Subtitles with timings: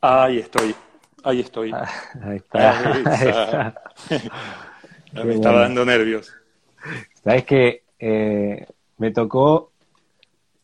[0.00, 0.74] Ahí estoy,
[1.24, 1.72] ahí estoy.
[1.74, 1.88] Ah,
[2.22, 2.92] ahí está.
[2.94, 3.82] Ahí está.
[5.24, 6.32] Me estaba dando nervios.
[7.24, 8.66] Sabes que eh,
[8.96, 9.72] me tocó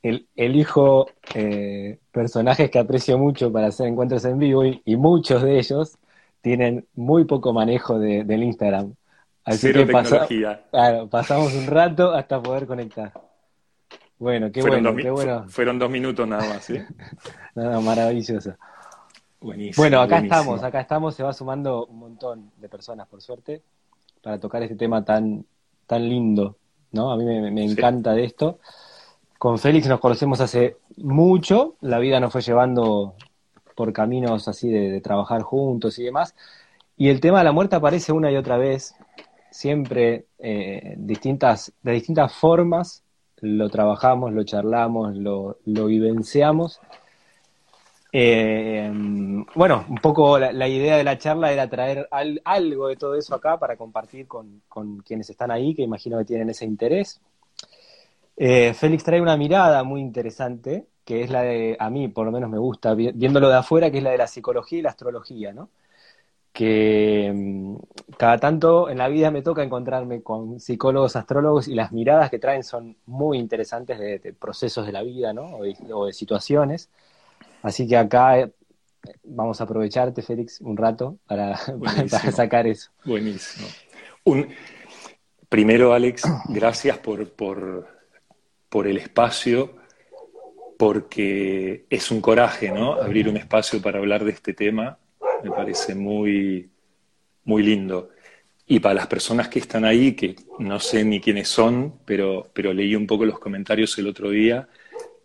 [0.03, 5.43] el, elijo eh, personajes que aprecio mucho para hacer encuentros en vivo y, y muchos
[5.43, 5.99] de ellos
[6.41, 8.95] tienen muy poco manejo de, del Instagram.
[9.45, 10.27] Así Cero que pasa,
[10.71, 13.13] claro, pasamos un rato hasta poder conectar.
[14.19, 15.49] Bueno, qué fueron bueno, dos, qué bueno.
[15.49, 16.79] Fueron dos minutos nada más, ¿sí?
[17.55, 18.55] nada, maravilloso.
[19.41, 19.83] Buenísimo.
[19.83, 20.41] Bueno, acá buenísimo.
[20.41, 23.63] estamos, acá estamos, se va sumando un montón de personas, por suerte,
[24.23, 25.45] para tocar este tema tan,
[25.87, 26.57] tan lindo,
[26.93, 27.13] ¿no?
[27.13, 28.21] A mí me, me encanta sí.
[28.21, 28.59] de esto.
[29.39, 33.15] Con Félix nos conocemos hace mucho, la vida nos fue llevando
[33.75, 36.35] por caminos así de, de trabajar juntos y demás,
[36.97, 38.95] y el tema de la muerte aparece una y otra vez,
[39.51, 43.03] siempre eh, distintas, de distintas formas,
[43.41, 46.81] lo trabajamos, lo charlamos, lo, lo vivenciamos.
[48.19, 48.91] Eh,
[49.55, 53.35] bueno, un poco la, idea de la charla era traer al, algo de todo eso
[53.35, 54.63] acá para compartir con,
[55.05, 57.21] quienes están ahí, que imagino que tienen ese interés.
[58.39, 62.33] Eh, Félix trae una mirada muy interesante, que es la de, a mí por lo
[62.33, 65.53] menos me gusta, viéndolo de afuera, que es la de la psicología y la astrología,
[65.53, 65.69] ¿no?
[66.55, 67.77] que mm,
[68.17, 72.39] cada tanto en la vida me toca encontrarme con psicólogos, astrólogos y las miradas que
[72.39, 75.59] traen son muy interesantes de, procesos de la vida, ¿no?
[75.59, 76.89] O de, situaciones.
[77.67, 78.53] Así que acá eh,
[79.25, 81.59] vamos a aprovecharte, Félix, un rato para,
[82.11, 82.91] para sacar eso.
[83.05, 83.67] Buenísimo.
[84.25, 84.49] Un,
[85.49, 87.89] primero, Alex, gracias por, por,
[88.69, 89.77] por el espacio,
[90.79, 92.95] porque es un coraje, ¿no?
[92.95, 94.99] Abrir un espacio para hablar de este tema
[95.43, 96.71] me parece muy,
[97.45, 98.11] muy lindo.
[98.67, 102.73] Y para las personas que están ahí, que no sé ni quiénes son, pero, pero
[102.73, 104.69] leí un poco los comentarios el otro día,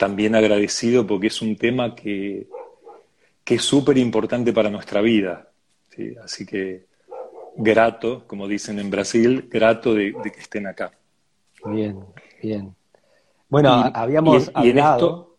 [0.01, 2.47] también agradecido porque es un tema que,
[3.43, 5.47] que es súper importante para nuestra vida.
[5.89, 6.15] ¿sí?
[6.23, 6.87] Así que
[7.55, 10.91] grato, como dicen en Brasil, grato de, de que estén acá.
[11.65, 11.99] Bien,
[12.41, 12.73] bien.
[13.47, 14.69] Bueno, y, habíamos y, y hablado...
[14.71, 15.37] en esto,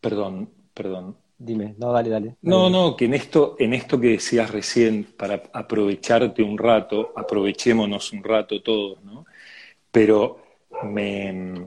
[0.00, 2.26] perdón, perdón, Dime, no, dale, dale.
[2.26, 2.38] dale.
[2.42, 8.12] No, no, que en esto, en esto que decías recién, para aprovecharte un rato, aprovechémonos
[8.12, 9.26] un rato todos, ¿no?
[9.90, 10.38] Pero
[10.84, 11.66] me,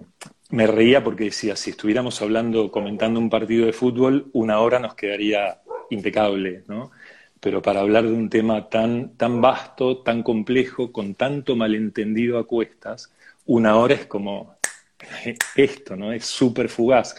[0.49, 4.95] me reía porque decía, si estuviéramos hablando, comentando un partido de fútbol, una hora nos
[4.95, 6.91] quedaría impecable, ¿no?
[7.39, 12.45] Pero para hablar de un tema tan, tan vasto, tan complejo, con tanto malentendido a
[12.45, 13.11] cuestas,
[13.45, 14.55] una hora es como
[15.55, 16.11] esto, ¿no?
[16.11, 17.15] Es súper fugaz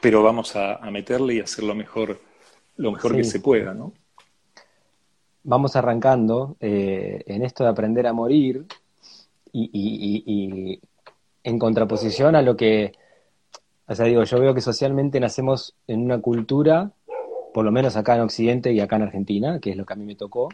[0.00, 2.20] pero vamos a, a, meterle y hacer lo mejor,
[2.76, 3.16] lo mejor sí.
[3.18, 3.92] que se pueda, ¿no?
[5.42, 8.66] Vamos arrancando eh, en esto de aprender a morir
[9.52, 10.80] y, y, y, y,
[11.44, 12.92] en contraposición a lo que,
[13.86, 16.92] o sea, digo, yo veo que socialmente nacemos en una cultura,
[17.52, 19.96] por lo menos acá en Occidente y acá en Argentina, que es lo que a
[19.96, 20.48] mí me tocó,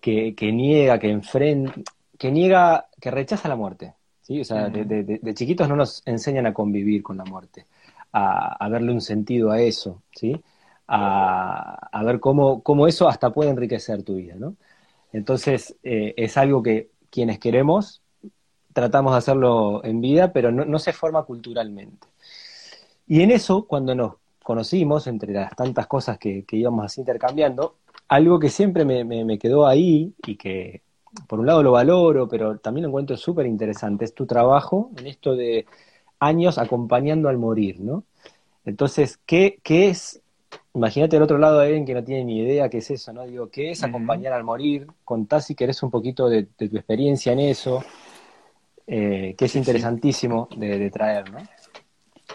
[0.00, 1.74] que, que niega, que enfrenta,
[2.18, 4.40] que niega, que rechaza la muerte, ¿sí?
[4.40, 4.86] O sea, uh -huh.
[4.86, 7.66] de, de, de chiquitos no nos enseñan a convivir con la muerte
[8.12, 10.40] a, a verle un sentido a eso, ¿sí?
[10.86, 14.56] A, a, ver cómo, cómo eso hasta puede enriquecer tu vida, ¿no?
[15.12, 18.01] Entonces, eh, es algo que quienes queremos
[18.72, 22.08] tratamos de hacerlo en vida, pero no, no, se forma culturalmente.
[23.06, 27.76] Y en eso, cuando nos conocimos, entre las tantas cosas que, que íbamos así intercambiando,
[28.08, 30.82] algo que siempre me, me, me, quedó ahí y que
[31.26, 35.06] por un lado lo valoro, pero también lo encuentro súper interesante, es tu trabajo en
[35.06, 35.66] esto de
[36.18, 38.04] años acompañando al morir, ¿no?
[38.64, 40.20] Entonces, ¿qué, qué es?
[40.74, 43.26] Imagínate del otro lado a alguien que no tiene ni idea qué es eso, ¿no?
[43.26, 44.38] Digo, ¿qué es acompañar uh -huh.
[44.38, 44.86] al morir?
[45.04, 47.82] Contá si querés un poquito de, de tu experiencia en eso,
[48.86, 50.58] eh, que es sí, interesantísimo sí.
[50.58, 51.38] de, de, traer, ¿no?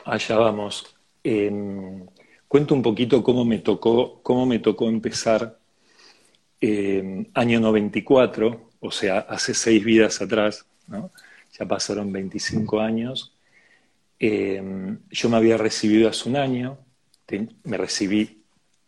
[0.05, 0.95] Allá vamos.
[1.23, 1.51] Eh,
[2.47, 5.57] cuento un poquito cómo me tocó, cómo me tocó empezar
[6.61, 11.11] eh, año 94, o sea, hace seis vidas atrás, ¿no?
[11.57, 13.37] Ya pasaron 25 años
[14.19, 14.61] eh,
[15.11, 16.79] yo me había recibido hace un año,
[17.25, 18.43] te, me recibí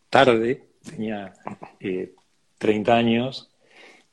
[0.09, 1.33] tarde, tenía
[1.79, 2.13] eh,
[2.57, 3.49] 30 años,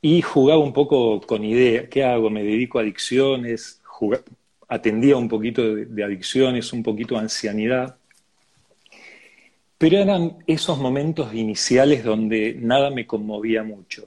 [0.07, 2.31] y jugaba un poco con idea, ¿qué hago?
[2.31, 3.83] Me dedico a adicciones,
[4.69, 7.97] atendía un poquito de, adicciones, un poquito de ancianidad,
[9.77, 14.07] pero eran esos momentos iniciales donde nada me conmovía mucho.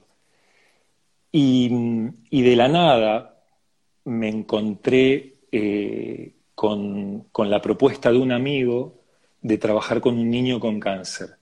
[1.33, 1.69] Y,
[2.29, 3.43] y de la nada
[4.05, 8.93] me encontré eh, con, con, la propuesta de un amigo
[9.41, 11.38] de trabajar con un niño con cáncer.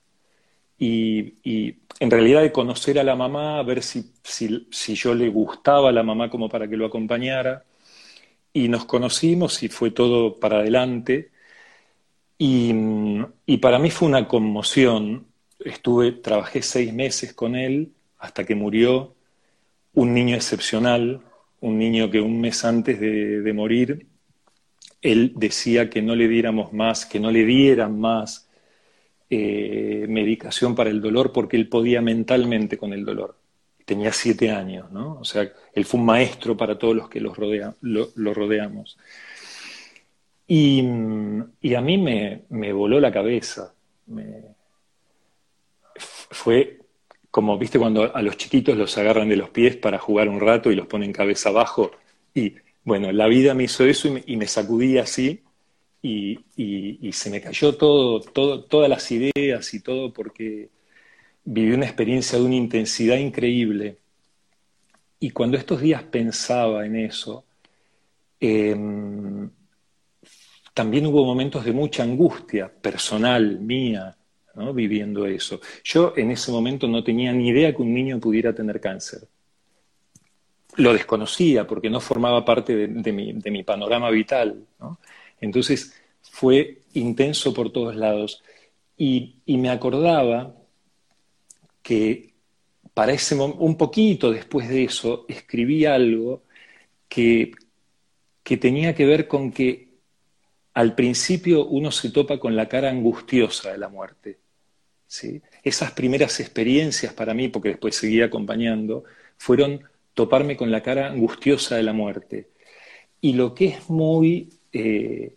[0.78, 5.28] Y, en realidad de conocer a la mamá, a ver si, si, si, yo le
[5.28, 7.64] gustaba a la mamá como para que lo acompañara.
[8.52, 11.32] Y nos conocimos y fue todo para adelante.
[12.38, 12.72] Y,
[13.46, 15.28] y para mí fue una conmoción
[15.60, 19.14] estuve, trabajé seis meses con él hasta que murió,
[19.94, 21.22] un niño excepcional,
[21.60, 24.06] un niño que un mes antes de, morir,
[25.02, 28.47] él decía que no le diéramos más, que no le dieran más
[29.30, 33.36] eh, medicación para el dolor porque él podía mentalmente con el dolor.
[33.84, 35.18] Tenía siete años, ¿no?
[35.20, 38.98] O sea, él fue un maestro para todos los que lo, rodeamos.
[40.46, 43.72] Y, a mí me, me voló la cabeza.
[44.06, 44.42] Me,
[46.30, 46.78] fue
[47.30, 50.70] como, viste, cuando a los chiquitos los agarran de los pies para jugar un rato
[50.70, 51.92] y los ponen cabeza abajo.
[52.34, 52.54] Y
[52.84, 55.42] bueno, la vida me hizo eso y me, sacudí así
[56.02, 60.70] y, se me cayó todo, todas las ideas y todo porque
[61.44, 63.98] viví una experiencia de una intensidad increíble.
[65.20, 67.44] Y cuando estos días pensaba en eso,
[68.40, 69.50] em,
[70.74, 74.16] también hubo momentos de mucha angustia personal mía,
[74.74, 75.60] viviendo eso.
[75.84, 79.20] Yo en ese momento no tenía ni idea que un niño pudiera tener cáncer.
[80.76, 84.64] Lo desconocía porque no formaba parte de, mi, panorama vital.
[85.40, 88.42] Entonces fue intenso por todos lados.
[88.96, 90.54] Y, me acordaba
[91.82, 92.34] que
[92.94, 96.42] para ese un poquito después de eso escribí algo
[97.08, 97.52] que,
[98.42, 99.88] que tenía que ver con que
[100.74, 104.38] al principio uno se topa con la cara angustiosa de la muerte.
[105.62, 109.04] Esas primeras experiencias para mí, porque después seguí acompañando,
[109.38, 109.82] fueron
[110.14, 112.50] toparme con la cara angustiosa de la muerte.
[113.20, 115.36] Y lo que es muy eh,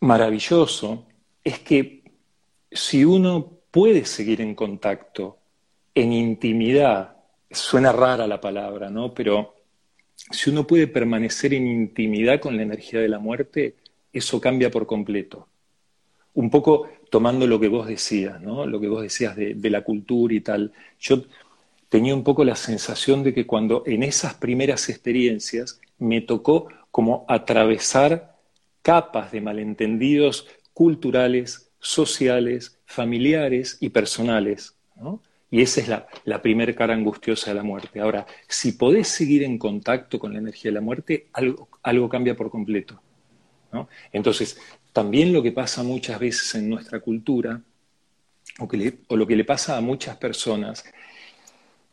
[0.00, 1.06] maravilloso
[1.42, 2.02] es que
[2.70, 5.38] si uno puede seguir en contacto,
[5.94, 7.16] en intimidad,
[7.50, 9.14] suena rara la palabra, ¿no?
[9.14, 9.54] Pero
[10.30, 13.76] si uno puede permanecer en intimidad con la energía de la muerte,
[14.12, 15.48] eso cambia por completo.
[16.34, 18.66] Un poco tomando lo que vos decías, ¿no?
[18.66, 20.72] Lo que vos decías de, la cultura y tal.
[21.00, 21.24] Yo
[21.88, 27.24] tenía un poco la sensación de que cuando en esas primeras experiencias me tocó como
[27.28, 28.34] atravesar
[28.82, 34.74] capas de malentendidos culturales, sociales, familiares y personales.
[34.96, 35.22] ¿no?
[35.48, 38.00] Y esa es la, la primera cara angustiosa de la muerte.
[38.00, 42.50] Ahora, si podés seguir en contacto con la energía de la muerte, algo, cambia por
[42.50, 43.00] completo.
[44.10, 44.60] Entonces,
[44.92, 47.62] también lo que pasa muchas veces en nuestra cultura,
[48.58, 50.84] o, lo que le pasa a muchas personas,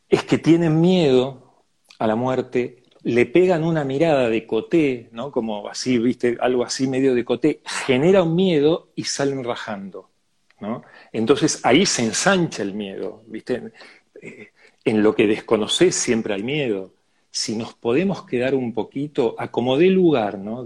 [0.08, 1.62] es que tienen miedo
[1.96, 5.30] a la muerte, le pegan una mirada de coté, ¿no?
[5.30, 10.10] Como así, viste, algo así medio de coté, genera un miedo y salen rajando,
[10.58, 10.82] ¿no?
[11.12, 13.72] Entonces ahí se ensancha el miedo, viste.
[14.20, 14.48] Eh,
[14.84, 16.94] en lo que desconoces siempre hay miedo
[17.30, 20.64] si nos podemos quedar un poquito a como dé lugar, ¿no?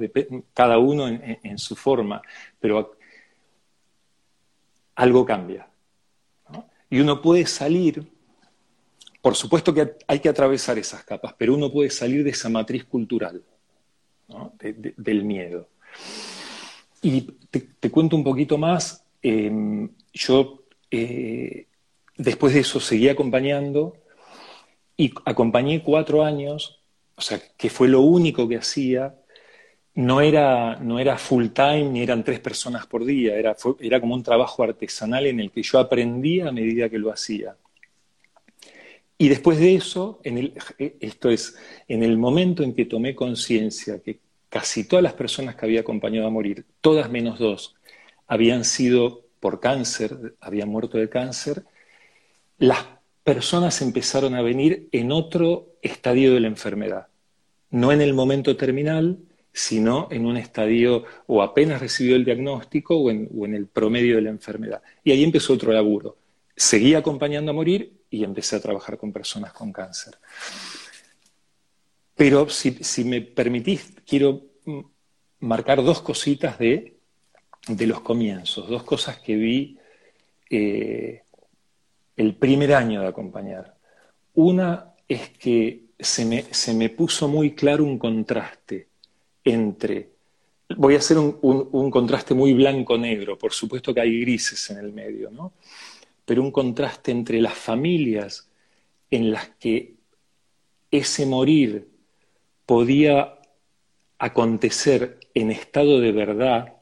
[0.55, 2.23] cada uno en, su forma,
[2.59, 2.97] pero
[4.95, 5.69] algo cambia.
[6.89, 8.07] Y uno puede salir,
[9.21, 12.85] por supuesto que hay que atravesar esas capas, pero uno puede salir de esa matriz
[12.85, 13.43] cultural,
[14.97, 15.69] del miedo.
[17.03, 21.67] Y te, cuento un poquito más, em, yo eh,
[22.17, 23.95] después de eso seguí acompañando
[24.97, 26.81] y acompañé cuatro años,
[27.17, 29.15] o sea, que fue lo único que hacía.
[29.95, 34.15] No era, no era full time ni eran tres personas por día, era, era como
[34.15, 37.57] un trabajo artesanal en el que yo aprendía a medida que lo hacía.
[39.21, 41.55] Y después de eso, en el, esto es,
[41.89, 46.27] en el momento en que tomé conciencia que casi todas las personas que había acompañado
[46.27, 47.75] a morir, todas menos dos,
[48.27, 51.65] habían sido por cáncer, habían muerto de cáncer,
[52.57, 52.79] las
[53.23, 57.09] personas empezaron a venir en otro estadio de la enfermedad,
[57.69, 59.19] no en el momento terminal,
[59.53, 64.31] sino en un estadio o apenas recibió el diagnóstico o en, el promedio de la
[64.31, 64.81] enfermedad.
[65.05, 66.17] Y ahí empezó otro laburo.
[66.57, 70.19] Seguí acompañando a morir y empecé a trabajar con personas con cáncer.
[72.15, 74.43] Pero si, me permitís, quiero
[75.39, 76.99] marcar dos cositas de,
[77.67, 79.79] los comienzos, dos cosas que vi
[80.51, 81.23] eh,
[82.17, 83.75] el primer año de acompañar.
[84.35, 88.89] Una es que se me, puso muy claro un contraste
[89.45, 90.11] entre,
[90.77, 95.31] voy a hacer un, contraste muy blanco-negro, por supuesto que hay grises en el medio,
[95.31, 95.55] ¿no?
[96.31, 98.49] Pero un contraste entre las familias
[99.11, 99.97] en las que
[100.89, 101.89] ese morir
[102.65, 103.41] podía
[104.17, 106.75] acontecer en estado de verdad,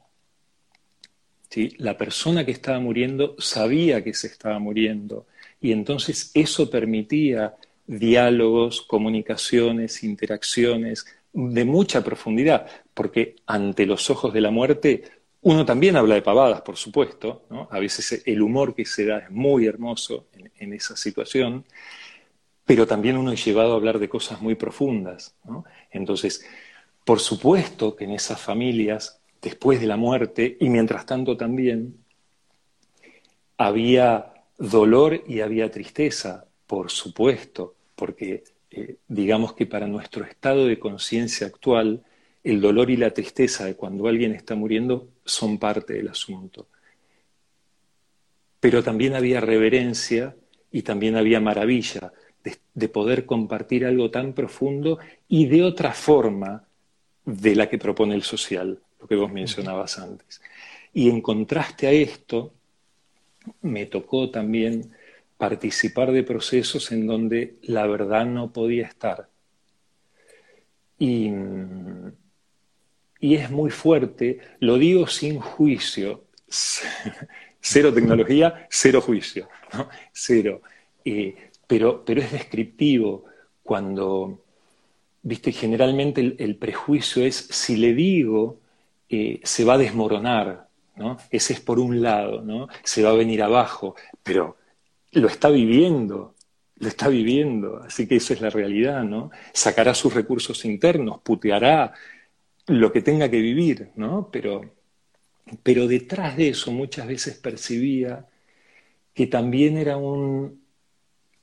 [1.79, 5.25] la persona que estaba muriendo sabía que se estaba muriendo
[5.59, 7.55] y entonces eso permitía
[7.87, 15.05] diálogos, comunicaciones, interacciones de mucha profundidad, porque ante los ojos de la muerte
[15.41, 19.31] uno también habla de pavadas, por supuesto, a veces el humor que se da es
[19.31, 20.27] muy hermoso
[20.57, 21.65] en, esa situación,
[22.65, 25.35] pero también uno es llevado a hablar de cosas muy profundas.
[25.91, 26.45] Entonces,
[27.05, 31.95] por supuesto que en esas familias, después de la muerte, y mientras tanto también,
[33.57, 40.79] había dolor y había tristeza, por supuesto, porque eh, digamos que para nuestro estado de
[40.79, 42.03] conciencia actual,
[42.43, 46.67] el dolor y la tristeza de cuando alguien está muriendo son parte del asunto.
[48.59, 50.35] Pero también había reverencia
[50.71, 52.11] y también había maravilla
[52.73, 56.63] de, poder compartir algo tan profundo y de otra forma
[57.25, 60.41] de la que propone el social, lo que vos mencionabas antes.
[60.93, 62.53] Y en contraste a esto,
[63.61, 64.91] me tocó también
[65.37, 69.29] participar de procesos en donde la verdad no podía estar.
[70.97, 71.29] Y,
[73.19, 76.23] y es muy fuerte, lo digo sin juicio,
[77.61, 79.49] cero tecnología, cero juicio,
[80.13, 80.61] cero.
[81.03, 81.35] Eh,
[81.67, 83.25] pero, es descriptivo
[83.61, 84.41] cuando,
[85.21, 88.59] viste, generalmente el, prejuicio es, si le digo,
[89.09, 91.17] eh, se va a desmoronar, ¿no?
[91.29, 92.67] Ese es por un lado, ¿no?
[92.83, 94.57] Se va a venir abajo, pero
[95.11, 96.33] lo está viviendo,
[96.77, 99.29] lo está viviendo, así que eso es la realidad, ¿no?
[99.53, 101.93] Sacará sus recursos internos, puteará
[102.69, 104.29] lo que tenga que vivir, ¿no?
[104.31, 104.73] Pero,
[105.63, 108.27] pero detrás de eso muchas veces percibía
[109.13, 110.61] que también era un,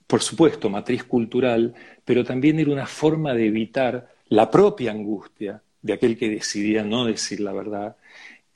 [0.06, 5.92] por supuesto, matriz cultural, pero también era una forma de evitar la propia angustia de
[5.92, 7.96] aquel que decidía no decir la verdad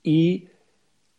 [0.02, 0.48] y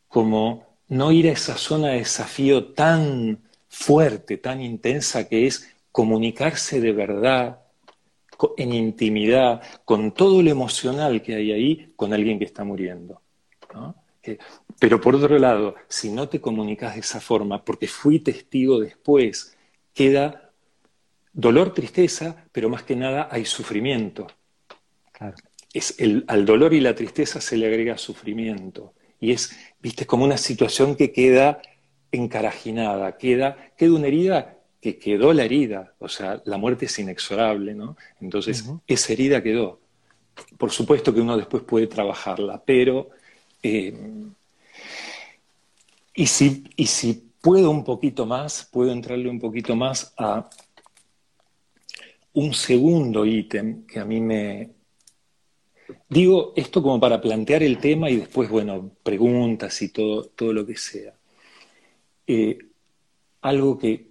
[0.08, 3.40] como no ir a esa zona de desafío tan
[3.70, 7.61] fuerte, tan intensa que es comunicarse de verdad,
[8.58, 13.22] en intimidad, con todo lo emocional que hay ahí, con alguien que está muriendo.
[14.80, 19.58] pero por otro lado, si no te comunicas de esa forma, porque fui testigo después,
[19.94, 20.52] queda
[21.34, 24.28] dolor, tristeza, pero más que nada hay sufrimiento.
[25.74, 25.96] Es
[26.28, 28.94] al dolor y la tristeza se le agrega sufrimiento.
[29.20, 31.62] Y es, viste, como una situación que queda
[32.12, 37.76] encarajinada, queda, queda una herida que quedó la herida, o sea, la muerte es inexorable,
[37.76, 37.96] ¿no?
[38.20, 39.80] Entonces, esa herida quedó.
[40.58, 43.10] Por supuesto que uno después puede trabajarla, pero...
[43.62, 43.94] Eh,
[46.16, 50.50] y, si, y si puedo un poquito más, puedo entrarle un poquito más a
[52.34, 54.72] un segundo ítem que a mí me...
[56.08, 60.66] Digo esto como para plantear el tema y después, bueno, preguntas y todo, todo lo
[60.66, 61.14] que sea.
[62.26, 62.58] Eh,
[63.42, 64.08] algo que,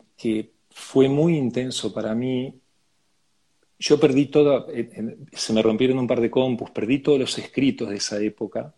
[0.81, 2.55] fue muy intenso para mí.
[3.79, 4.67] Yo perdí todo,
[5.33, 8.75] se me rompieron un par de compus, perdí todos los escritos de esa época.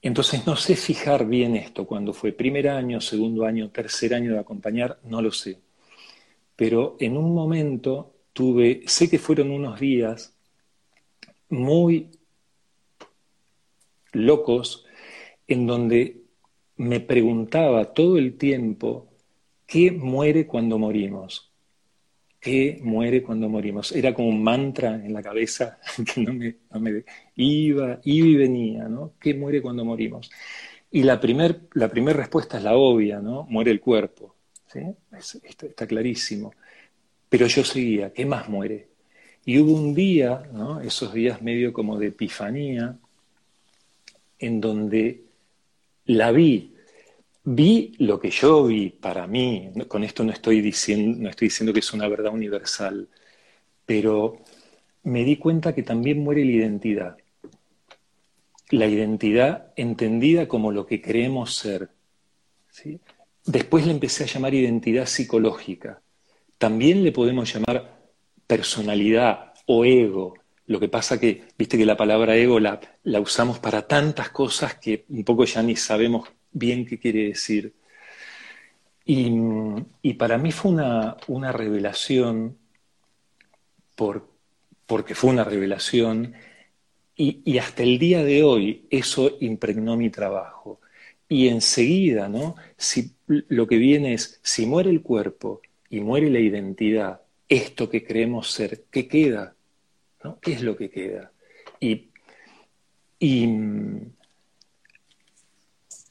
[0.00, 4.38] Entonces no sé fijar bien esto, cuando fue primer año, segundo año, tercer año de
[4.38, 5.58] acompañar, no lo sé.
[6.56, 10.34] Pero en un momento tuve, sé que fueron unos días
[11.48, 12.10] muy
[14.12, 14.86] locos
[15.46, 16.22] en donde
[16.76, 19.07] me preguntaba todo el tiempo,
[19.68, 21.52] ¿qué muere cuando morimos?
[22.40, 23.92] ¿Qué muere cuando morimos?
[23.92, 25.78] Era como un mantra en la cabeza
[26.14, 26.56] que no me,
[27.36, 29.12] iba, iba y venía, ¿no?
[29.20, 30.30] ¿Qué muere cuando morimos?
[30.90, 33.44] Y la primera la primer respuesta es la obvia, ¿no?
[33.44, 34.34] Muere el cuerpo,
[34.72, 34.80] ¿sí?
[35.44, 36.54] está, está, clarísimo.
[37.28, 38.88] Pero yo seguía, ¿qué más muere?
[39.44, 40.80] Y hubo un día, ¿no?
[40.80, 42.96] Esos días medio como de epifanía,
[44.38, 45.24] en donde
[46.06, 46.74] la vi.
[47.50, 49.70] Vi lo que yo vi para mí.
[49.88, 51.46] Con esto no estoy diciendo, que
[51.80, 53.08] es una verdad universal,
[53.86, 54.44] pero
[55.04, 57.16] me di cuenta que también muere la identidad.
[58.68, 61.88] La identidad entendida como lo que creemos ser.
[63.46, 66.02] Después le empecé a llamar identidad psicológica.
[66.58, 68.10] También le podemos llamar
[68.46, 70.34] personalidad o ego.
[70.66, 75.06] Lo que pasa que, viste que la palabra ego la usamos para tantas cosas que
[75.08, 77.74] un poco ya ni sabemos bien qué quiere decir.
[79.04, 82.58] Y, para mí fue una, una revelación,
[83.96, 84.28] por,
[84.86, 86.34] porque fue una revelación,
[87.16, 90.80] y, y, hasta el día de hoy eso impregnó mi trabajo.
[91.26, 92.56] Y enseguida, ¿no?
[92.76, 98.04] Si lo que viene es, si muere el cuerpo y muere la identidad, esto que
[98.04, 99.54] creemos ser, ¿qué queda?
[100.42, 101.32] ¿Qué es lo que queda?
[101.80, 102.08] Y,
[103.18, 103.48] y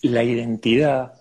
[0.01, 1.13] la identidad,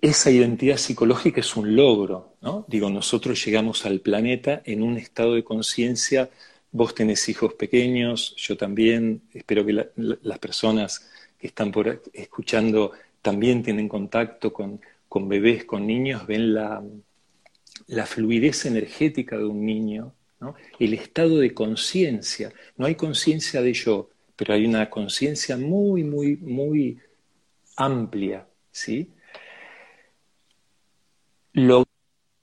[0.00, 2.64] esa identidad psicológica es un logro, ¿no?
[2.68, 6.30] Digo, nosotros llegamos al planeta en un estado de conciencia,
[6.70, 11.08] vos tenés hijos pequeños, yo también, espero que las personas
[11.40, 16.82] están por escuchando también tienen contacto con, con bebés, con niños, ven la,
[17.86, 20.12] la fluidez energética de un niño,
[20.78, 22.52] el estado de conciencia.
[22.76, 26.98] No hay conciencia de yo, pero hay una conciencia muy, muy, muy
[27.76, 29.12] amplia, ¿sí?
[31.52, 31.84] Lo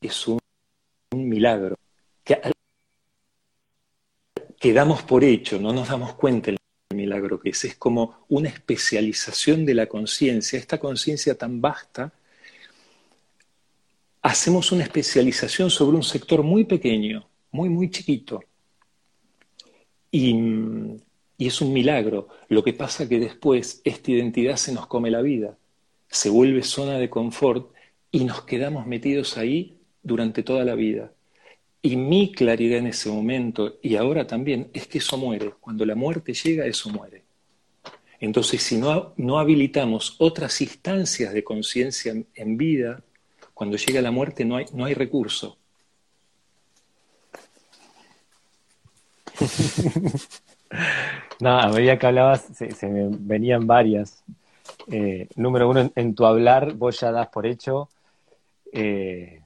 [0.01, 0.39] es un,
[1.11, 1.77] milagro
[2.23, 2.39] que,
[4.57, 4.73] que
[5.07, 6.57] por hecho, no nos damos cuenta del
[6.95, 7.65] milagro que es.
[7.65, 12.13] Es como una especialización de la conciencia, esta conciencia tan vasta.
[14.21, 18.43] Hacemos una especialización sobre un sector muy pequeño, muy, muy chiquito.
[20.11, 20.33] Y,
[21.41, 22.27] y es un milagro.
[22.49, 25.57] Lo que pasa que después esta identidad se nos come la vida,
[26.07, 27.73] se vuelve zona de confort
[28.11, 31.13] y nos quedamos metidos ahí durante toda la vida.
[31.81, 35.53] Y mi claridad en ese momento, y ahora también, es que eso muere.
[35.59, 37.23] Cuando la muerte llega, eso muere.
[38.19, 43.03] Entonces, si no, no habilitamos otras instancias de conciencia en, vida,
[43.55, 45.57] cuando llega la muerte no hay, no hay recurso.
[51.39, 54.23] no, a medida que hablabas se, me venían varias.
[54.87, 57.89] Eh, número uno, en, tu hablar vos ya das por hecho
[58.71, 59.41] eh,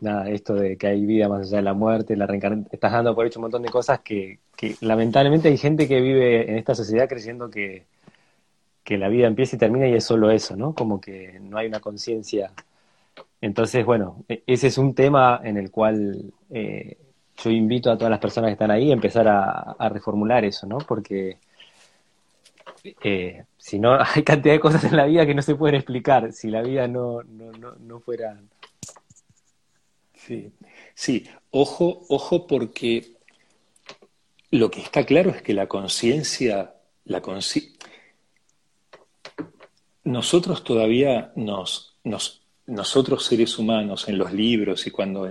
[0.00, 3.14] nada, esto de que hay vida más allá de la muerte, la reencarnación, estás dando
[3.14, 4.38] por hecho un montón de cosas que,
[4.80, 7.86] lamentablemente hay gente que vive en esta sociedad creyendo que,
[8.84, 10.74] que la vida empieza y termina y es solo eso, ¿no?
[10.74, 12.52] Como que no hay una conciencia.
[13.40, 16.96] Entonces, bueno, e, ese es un tema en el cual eh,
[17.42, 20.78] yo invito a todas las personas que están ahí a empezar a, reformular eso, ¿no?
[20.78, 21.38] Porque
[23.02, 26.32] eh, si no, hay cantidad de cosas en la vida que no se pueden explicar.
[26.32, 28.38] Si la vida no, no, no, no fuera
[30.14, 30.52] Sí,
[30.94, 33.12] sí, ojo, ojo porque
[34.50, 37.22] lo que está claro es que la conciencia, la
[40.04, 45.26] nosotros todavía nos, nos, nosotros seres humanos en los libros y cuando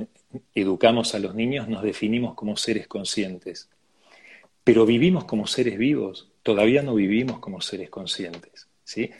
[0.53, 3.69] educamos a los niños nos definimos como seres conscientes,
[4.63, 9.11] pero vivimos como seres vivos, todavía no vivimos como seres conscientes, ¿sí?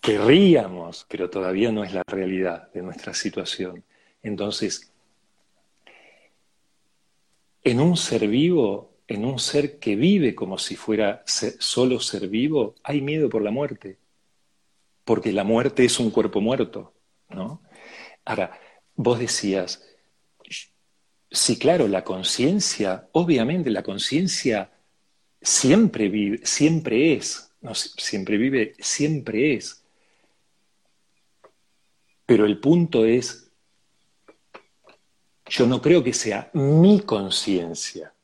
[0.00, 3.84] Querríamos, pero todavía no es la realidad de nuestra situación.
[4.22, 4.92] Entonces,
[7.62, 12.74] en un ser vivo, en un ser que vive como si fuera solo ser vivo,
[12.82, 13.98] hay miedo por la muerte,
[15.04, 16.92] porque la muerte es un cuerpo muerto,
[17.30, 17.62] ¿no?
[18.24, 18.58] Ahora,
[18.96, 19.82] vos decías,
[21.30, 24.70] sí, claro, la conciencia, obviamente la conciencia
[25.40, 29.84] siempre vive, siempre es, no siempre vive, siempre es.
[32.26, 33.44] Pero el punto es
[35.46, 38.14] yo no creo que sea mi conciencia.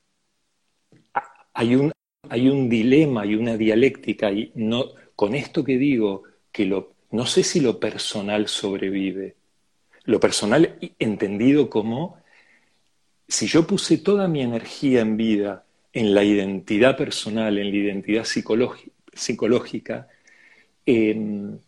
[1.53, 1.93] Hay un,
[2.29, 7.27] hay un dilema y una dialéctica y no, con esto que digo, que lo, no
[7.27, 9.37] sé si lo personal sobrevive.
[10.11, 12.19] Lo personal entendido como
[13.29, 18.25] si yo puse toda mi energía en vida en la identidad personal, en la identidad
[19.15, 20.09] psicológica,
[20.85, 21.61] em,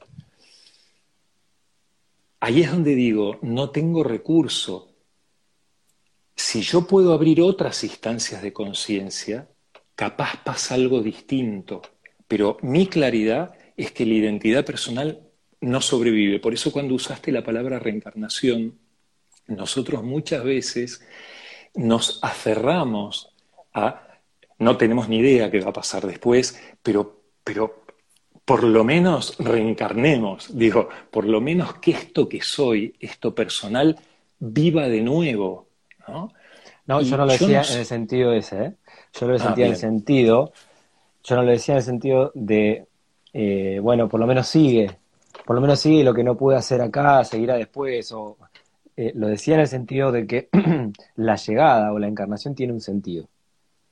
[2.40, 4.92] ahí es donde digo, no tengo recurso
[6.34, 9.48] si yo puedo abrir otras instancias de conciencia,
[9.94, 11.80] capaz pasa algo distinto.
[12.26, 15.31] Pero mi claridad es que la identidad personal
[15.62, 16.40] no sobrevive.
[16.40, 18.78] Por eso cuando usaste la palabra reencarnación,
[19.46, 21.02] nosotros muchas veces
[21.74, 23.34] nos aferramos
[23.72, 24.08] a,
[24.58, 27.84] no tenemos ni idea qué va a pasar después, pero, pero
[28.44, 33.98] por lo menos reencarnemos, digo, por lo menos que esto que soy, esto personal,
[34.38, 35.68] viva de nuevo,
[36.08, 36.32] ¿no?
[36.86, 38.72] yo no lo decía en el sentido ese, ¿eh?
[39.18, 40.52] Yo lo decía ah, en el sentido,
[41.22, 42.86] yo no lo decía en el sentido de,
[43.32, 44.90] eh, bueno, por lo menos sigue,
[45.44, 48.36] por lo menos sigue lo que no pude hacer acá, seguirá después, o
[48.96, 50.48] eh, lo decía en el sentido de que
[51.16, 53.28] la llegada o la encarnación tiene un sentido.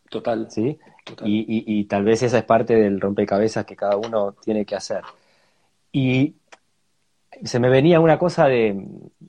[0.08, 0.50] Total.
[0.50, 0.78] ¿Sí?
[1.24, 5.02] y, tal vez esa es parte del rompecabezas que cada uno tiene que hacer.
[5.92, 6.36] Y
[7.44, 8.74] se me venía una cosa de,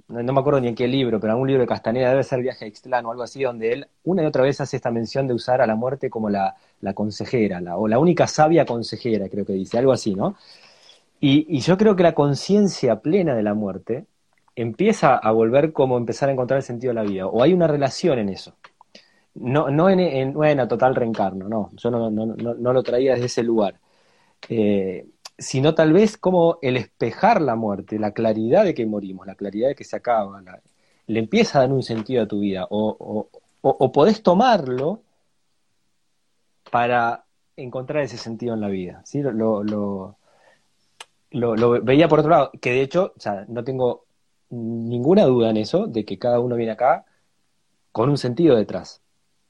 [0.07, 2.65] no me acuerdo ni en qué libro, pero algún libro de Castaneda, debe ser Viaje
[2.65, 5.33] a Ixtlán o algo así, donde él una y otra vez hace esta mención de
[5.33, 6.55] usar a la muerte como la,
[6.93, 10.35] consejera, o la única sabia consejera, creo que dice, algo así, ¿no?
[11.23, 14.07] Y, yo creo que la conciencia plena de la muerte
[14.55, 17.67] empieza a volver como empezar a encontrar el sentido de la vida, o hay una
[17.67, 18.55] relación en eso.
[19.35, 23.43] No, no en, en total reencarno, no, yo no, no, no, lo traía desde ese
[23.43, 23.79] lugar.
[24.49, 25.07] Eh,
[25.37, 29.69] sino tal vez como el espejar la muerte, la claridad de que morimos, la claridad
[29.69, 30.41] de que se acaba,
[31.07, 33.29] le empieza a dar un sentido a tu vida, o,
[33.61, 35.03] o, podés tomarlo
[36.71, 37.25] para
[37.57, 39.01] encontrar ese sentido en la vida.
[39.05, 39.21] ¿sí?
[39.21, 40.17] Lo,
[41.31, 44.05] lo, veía por otro lado, que de hecho, o sea, no tengo
[44.49, 47.05] ninguna duda en eso, de que cada uno viene acá
[47.91, 49.01] con un sentido detrás.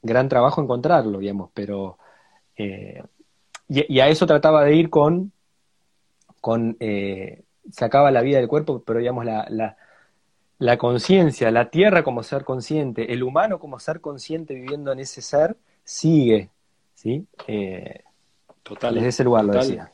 [0.02, 1.98] Gran trabajo encontrarlo, digamos, pero...
[2.56, 3.02] Eh,
[3.68, 5.32] y, a eso trataba de ir con...
[6.40, 9.76] con eh, se acaba la vida del cuerpo, pero digamos, la, la,
[10.58, 15.22] la conciencia, la tierra como ser consciente, el humano como ser consciente viviendo en ese
[15.22, 16.50] ser, sigue,
[16.94, 17.26] ¿sí?
[17.46, 18.02] Eh,
[18.62, 18.94] total.
[18.94, 19.92] Desde ese lugar lo decía.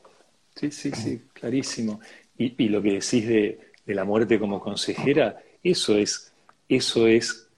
[0.55, 2.01] Sí, sí, sí, clarísimo.
[2.37, 6.33] Y, lo que decís de, la muerte como consejera, eso es,
[6.69, 7.49] eso es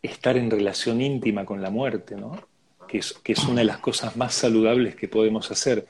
[0.00, 2.48] estar en relación íntima con la muerte, ¿no?
[2.88, 5.86] Que es, que es una de las cosas más saludables que podemos hacer.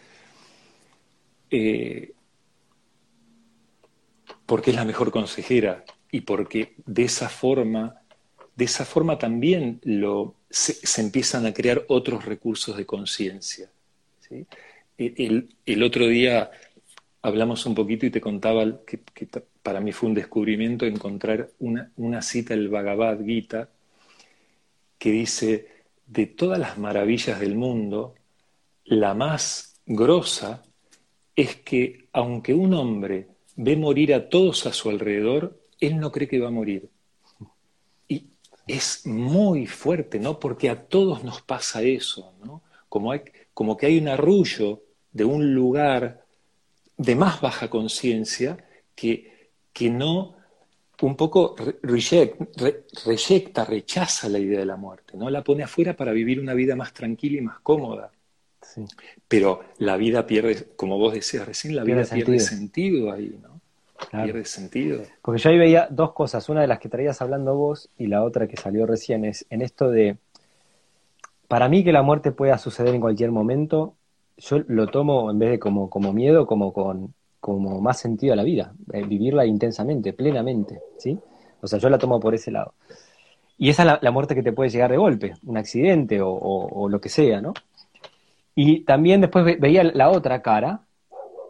[1.50, 2.12] Eh,
[4.46, 8.02] porque es la mejor consejera y porque de esa forma,
[8.56, 13.70] de esa forma también lo, se, empiezan a crear otros recursos de conciencia.
[14.20, 14.46] ¿sí?
[14.98, 16.50] El, el, otro día
[17.22, 19.00] hablamos un poquito y te contaba que,
[19.62, 23.70] para mí fue un descubrimiento encontrar una, cita del Bhagavad Gita
[24.98, 25.68] que dice,
[26.06, 28.14] de todas las maravillas del mundo,
[28.84, 30.62] la más grosa
[31.34, 36.28] es que aunque un hombre ve morir a todos a su alrededor, él no cree
[36.28, 36.88] que va a morir.
[38.06, 38.26] Y
[38.66, 40.38] es muy fuerte, ¿no?
[40.38, 42.62] Porque a todos nos pasa eso, ¿no?
[42.88, 43.22] Como, hay,
[43.54, 44.82] como que hay un arrullo
[45.12, 46.21] de un lugar
[47.02, 48.56] de más baja conciencia
[48.94, 50.36] que, que no
[51.02, 55.28] un poco reyecta, rechaza la idea de la muerte, ¿no?
[55.30, 58.12] La pone afuera para vivir una vida más tranquila y más cómoda.
[59.26, 63.60] Pero la vida pierde, como vos decías recién, la vida pierde sentido ahí, ¿no?
[64.10, 65.02] Pierde sentido.
[65.22, 68.22] Porque yo ahí veía dos cosas, una de las que traías hablando vos y la
[68.22, 70.18] otra que salió recién, es en esto de,
[71.48, 73.96] para mí que la muerte pueda suceder en cualquier momento,
[74.42, 78.36] yo lo tomo en vez de como, como miedo, como con como más sentido a
[78.36, 81.18] la vida, eh, vivirla intensamente, plenamente, ¿sí?
[81.60, 82.74] O sea, yo la tomo por ese lado.
[83.58, 87.00] Y esa es la, muerte que te puede llegar de golpe, un accidente o, lo
[87.00, 87.52] que sea, ¿no?
[88.54, 90.82] Y también después veía la otra cara,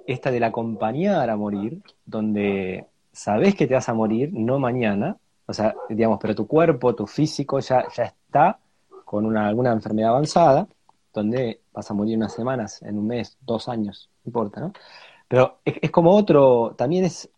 [0.07, 5.53] esta del acompañar a morir, donde sabes que te vas a morir, no mañana, o
[5.53, 8.59] sea, digamos, pero tu cuerpo, tu físico ya, ya está
[9.05, 10.67] con una, alguna enfermedad avanzada,
[11.13, 14.73] donde vas a morir unas semanas, en un mes, dos años, no importa, ¿no?
[15.29, 17.31] Pero es, como otro, también es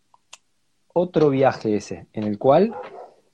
[0.93, 2.75] otro viaje ese, en el cual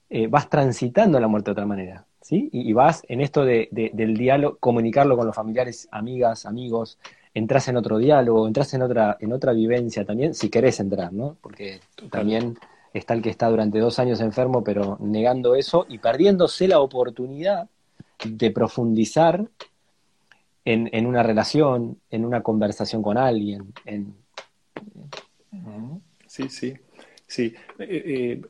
[0.09, 2.49] eh, vas transitando la muerte de otra manera, ¿sí?
[2.51, 6.99] Y, vas en esto de, del diálogo, comunicarlo con los familiares, amigas, amigos,
[7.33, 11.37] entras en otro diálogo, entras en otra, en otra vivencia también, si querés entrar, ¿no?
[11.41, 11.79] Porque
[12.11, 12.57] también
[12.93, 17.69] está el que está durante dos años enfermo, pero negando eso y perdiéndose la oportunidad
[18.23, 19.47] de profundizar
[20.65, 24.15] en, en una relación, en una conversación con alguien, en...
[26.27, 26.73] Sí, sí,
[27.27, 27.53] sí.
[27.77, 28.41] Eh,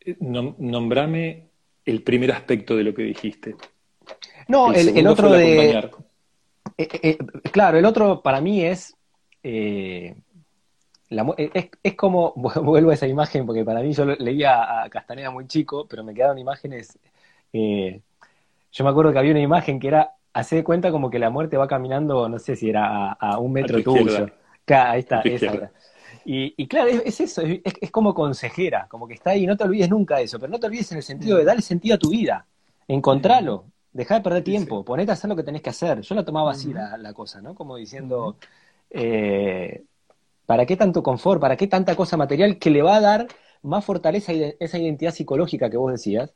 [0.00, 1.44] eh, nombrame
[1.84, 3.54] el primer aspecto de lo que dijiste.
[4.48, 5.90] No, el, otro de...
[6.76, 7.18] Eh,
[7.52, 8.96] claro, el otro para mí es,
[9.42, 10.14] es,
[11.96, 16.02] como, vuelvo a esa imagen, porque para mí yo leía a Castaneda muy chico, pero
[16.02, 16.98] me quedaron imágenes,
[17.52, 21.30] yo me acuerdo que había una imagen que era, hace de cuenta como que la
[21.30, 24.28] muerte va caminando, no sé si era a, un metro tuyo.
[24.66, 25.70] ahí está, esa
[26.24, 30.18] y, claro, es, eso, es, como consejera, como que está ahí, no te olvides nunca
[30.18, 32.46] de eso, pero no te olvides en el sentido de darle sentido a tu vida,
[32.86, 36.00] encontralo, Deja de perder tiempo, ponete a hacer lo que tenés que hacer.
[36.02, 37.56] Yo la tomaba así la, cosa, ¿no?
[37.56, 38.36] Como diciendo,
[38.88, 39.82] eh,
[40.46, 41.40] ¿para qué tanto confort?
[41.40, 43.26] ¿Para qué tanta cosa material que le va a dar
[43.62, 46.32] más fortaleza a esa identidad psicológica que vos decías?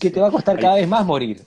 [0.00, 1.42] que te va a costar cada vez más morir.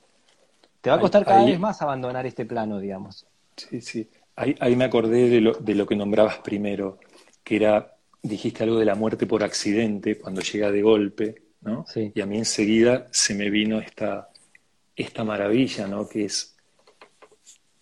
[0.82, 3.26] Te va a costar cada vez más abandonar este plano, digamos.
[3.56, 4.10] Sí, sí.
[4.36, 7.00] Ahí, me acordé de lo, de lo que nombrabas primero,
[7.44, 11.86] que era, dijiste algo de la muerte por accidente, cuando llega de golpe, ¿no?
[11.88, 12.12] Sí.
[12.16, 14.30] Y a mí enseguida se me vino esta,
[14.96, 16.08] esta maravilla, ¿no?
[16.08, 16.56] Que es,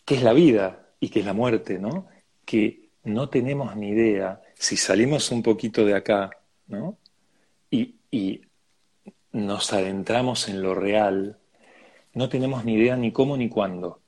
[0.04, 2.08] que es la vida y que es la muerte, ¿no?
[2.44, 6.30] Que no tenemos ni idea, si salimos un poquito de acá,
[6.68, 6.98] ¿no?
[7.72, 8.42] Y, y
[9.32, 11.38] nos adentramos en lo real,
[12.14, 14.00] no tenemos ni idea ni cómo ni cuándo.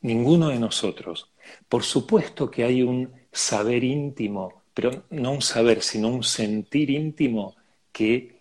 [0.00, 1.30] Ninguno de nosotros.
[1.68, 7.54] Por supuesto que hay un saber íntimo, pero no un saber, sino un sentir íntimo
[7.92, 8.40] que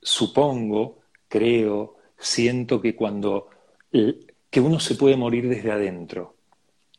[0.00, 3.48] supongo, creo, siento que cuando
[4.50, 6.34] que uno se puede morir desde adentro.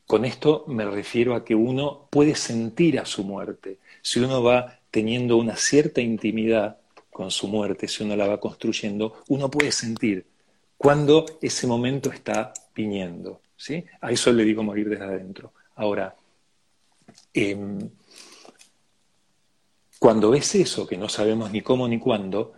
[0.05, 3.79] Con esto me refiero a que uno puede sentir a su muerte.
[4.01, 6.77] Si uno va teniendo una cierta intimidad
[7.11, 10.25] con su muerte, si uno la va construyendo, uno puede sentir
[10.77, 13.41] cuando ese momento está viniendo.
[13.55, 13.83] ¿sí?
[14.01, 15.53] A eso le digo morir desde adentro.
[15.75, 16.15] Ahora,
[17.33, 17.89] em,
[19.99, 22.53] cuando ves eso, que no sabemos ni cómo ni cuándo,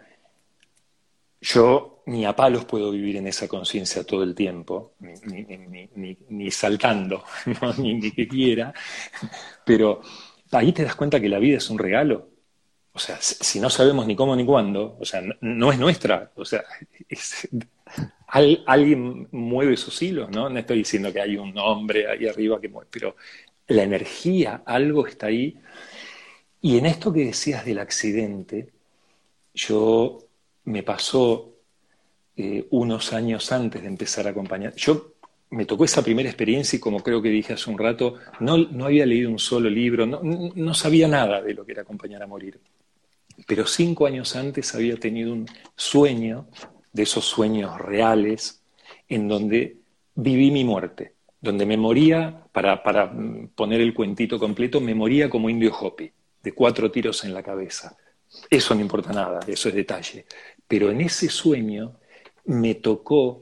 [1.42, 7.24] yo ni a palos puedo vivir en esa conciencia todo el tiempo, ni, saltando,
[7.78, 8.74] ni, que quiera,
[9.64, 10.02] pero
[10.52, 12.30] ahí te das cuenta que la vida es un regalo.
[12.92, 16.44] O sea, si no sabemos ni cómo ni cuándo, o sea, no, es nuestra, o
[16.44, 16.64] sea,
[18.28, 20.50] alguien mueve esos hilos, ¿no?
[20.50, 23.16] No estoy diciendo que hay un hombre ahí arriba que mueve, pero
[23.68, 25.58] la energía, algo está ahí.
[26.62, 28.70] Y en esto que decías del accidente,
[29.54, 30.20] yo
[30.66, 31.56] me pasó
[32.36, 34.76] eh, unos años antes de empezar a acompañar.
[34.76, 35.14] Yo
[35.52, 38.86] me tocó esa primera experiencia y como creo que dije hace un rato, no, no
[38.86, 42.28] había leído un solo libro, no, no, sabía nada de lo que era acompañar a
[42.28, 42.60] morir.
[43.48, 46.48] Pero cinco años antes había tenido un sueño,
[46.92, 48.62] de esos sueños reales,
[49.08, 49.78] en donde
[50.16, 53.12] viví mi muerte, donde me moría, para, para
[53.56, 56.12] poner el cuentito completo, me moría como indio Hopi,
[56.44, 57.98] de cuatro tiros en la cabeza.
[58.50, 60.26] Eso no importa nada, eso es detalle.
[60.68, 61.96] Pero en ese sueño
[62.46, 63.42] me tocó,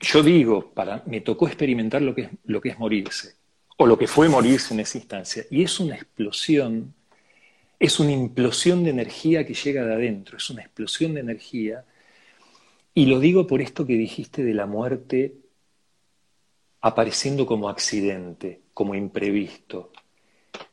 [0.00, 3.36] yo digo, para, me tocó experimentar lo que, es, lo que es morirse,
[3.76, 5.44] o lo que fue morirse en esa instancia.
[5.50, 6.94] Y es una explosión,
[7.82, 11.84] es una implosión de energía que llega de adentro, es una explosión de energía.
[12.94, 15.34] Y lo digo por esto que dijiste de la muerte
[16.80, 19.90] apareciendo como accidente, como imprevisto.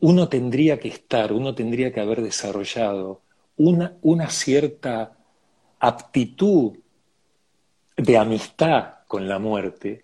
[0.01, 3.23] Uno tendría que estar, uno tendría que haber desarrollado
[3.57, 5.17] una, cierta
[5.79, 6.77] aptitud
[7.97, 10.01] de amistad con la muerte,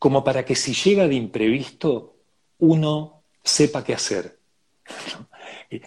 [0.00, 2.16] como para que si llega de imprevisto,
[2.58, 4.38] uno sepa qué hacer.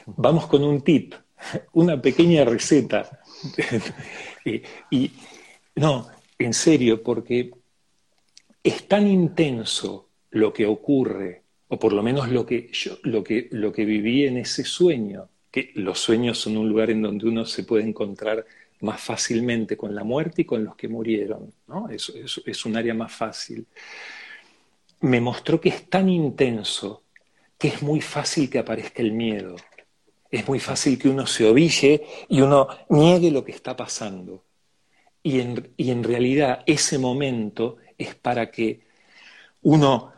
[0.05, 1.13] Vamos con un tip,
[1.73, 3.21] una pequeña receta.
[4.91, 5.11] y,
[5.75, 7.51] no, en serio, porque
[8.63, 13.47] es tan intenso lo que ocurre, o por lo menos lo que, yo, lo que,
[13.51, 17.45] lo que viví en ese sueño, que los sueños son un lugar en donde uno
[17.45, 18.45] se puede encontrar
[18.81, 21.89] más fácilmente con la muerte y con los que murieron, ¿no?
[21.89, 22.11] Es,
[22.45, 23.65] es, un área más fácil.
[25.01, 27.03] Me mostró que es tan intenso
[27.57, 29.55] que es muy fácil que aparezca el miedo.
[30.31, 34.45] Es muy fácil que uno se oville y uno niegue lo que está pasando.
[35.21, 38.81] Y en, y en realidad ese momento es para que
[39.63, 40.13] uno,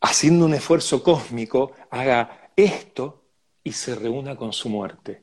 [0.00, 3.24] haciendo un esfuerzo cósmico, haga esto
[3.64, 5.22] y se reúna con su muerte.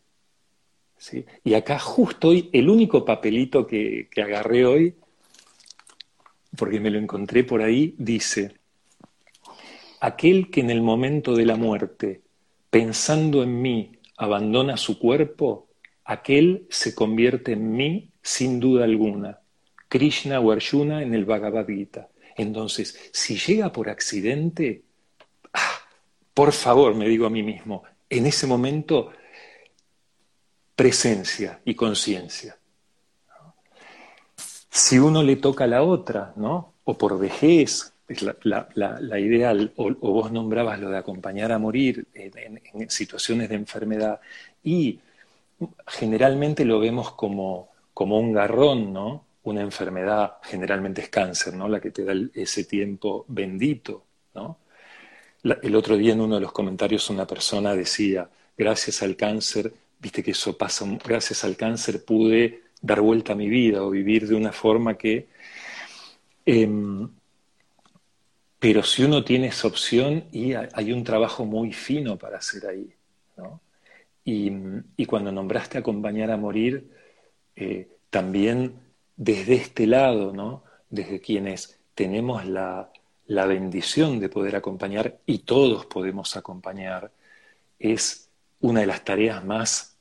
[0.97, 1.23] ¿sí?
[1.43, 4.95] Y acá justo hoy, el único papelito que, que agarré hoy,
[6.57, 8.55] porque me lo encontré por ahí, dice,
[9.99, 12.24] aquel que en el momento de la muerte,
[12.75, 15.69] pensando en mí, abandona su cuerpo,
[16.03, 19.39] aquel se convierte en mí sin duda alguna.
[19.87, 22.09] Krishna o Arjuna en el Bhagavad Gita.
[22.35, 24.83] Entonces, si llega por accidente,
[25.53, 25.79] ah,
[26.33, 29.13] por favor, me digo a mí mismo, en ese momento
[30.75, 32.57] presencia y conciencia.
[34.69, 36.73] Si uno le toca a la otra, ¿no?
[36.83, 37.94] O por vejez,
[38.43, 38.99] la, la,
[39.75, 44.19] o, vos nombrabas lo de acompañar a morir en, en, situaciones de enfermedad,
[44.63, 44.99] y
[45.87, 49.25] generalmente lo vemos como, como un garrón, ¿no?
[49.43, 51.67] Una enfermedad, generalmente es cáncer, ¿no?
[51.67, 54.57] La que te da ese tiempo bendito, ¿no?
[55.61, 60.23] el otro día en uno de los comentarios una persona decía, gracias al cáncer, viste
[60.23, 64.35] que eso pasa, gracias al cáncer pude dar vuelta a mi vida o vivir de
[64.35, 65.27] una forma que...
[66.47, 67.09] Em,
[68.65, 72.91] pero si uno tiene esa opción y hay un trabajo muy fino para hacer ahí.
[73.37, 73.61] ¿no?
[74.23, 76.89] Y, cuando nombraste acompañar a morir,
[77.55, 78.79] eh, también
[79.15, 80.63] desde este lado, ¿no?
[80.89, 82.91] desde quienes tenemos la,
[83.27, 87.11] la bendición de poder acompañar, y todos podemos acompañar,
[87.77, 89.95] es una de las tareas más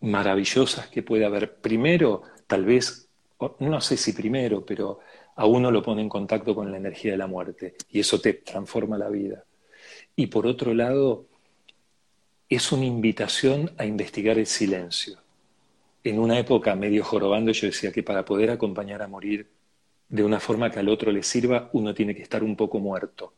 [0.00, 1.56] maravillosas que puede haber.
[1.56, 3.10] Primero, tal vez,
[3.58, 5.00] no sé si primero, pero
[5.36, 8.34] a uno lo pone en contacto con la energía de la muerte y eso te
[8.34, 9.44] transforma la vida.
[10.16, 11.26] Y por otro lado,
[12.48, 15.18] es una invitación a investigar el silencio.
[16.02, 19.50] En una época medio jorobando yo decía que para poder acompañar a morir
[20.08, 23.34] de una forma que al otro le sirva, uno tiene que estar un poco muerto,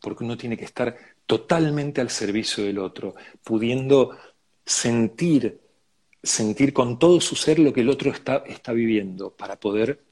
[0.00, 0.96] porque uno tiene que estar
[1.26, 4.16] totalmente al servicio del otro, pudiendo
[4.64, 5.60] sentir,
[6.22, 10.03] sentir con todo su ser lo que el otro está, está viviendo para poder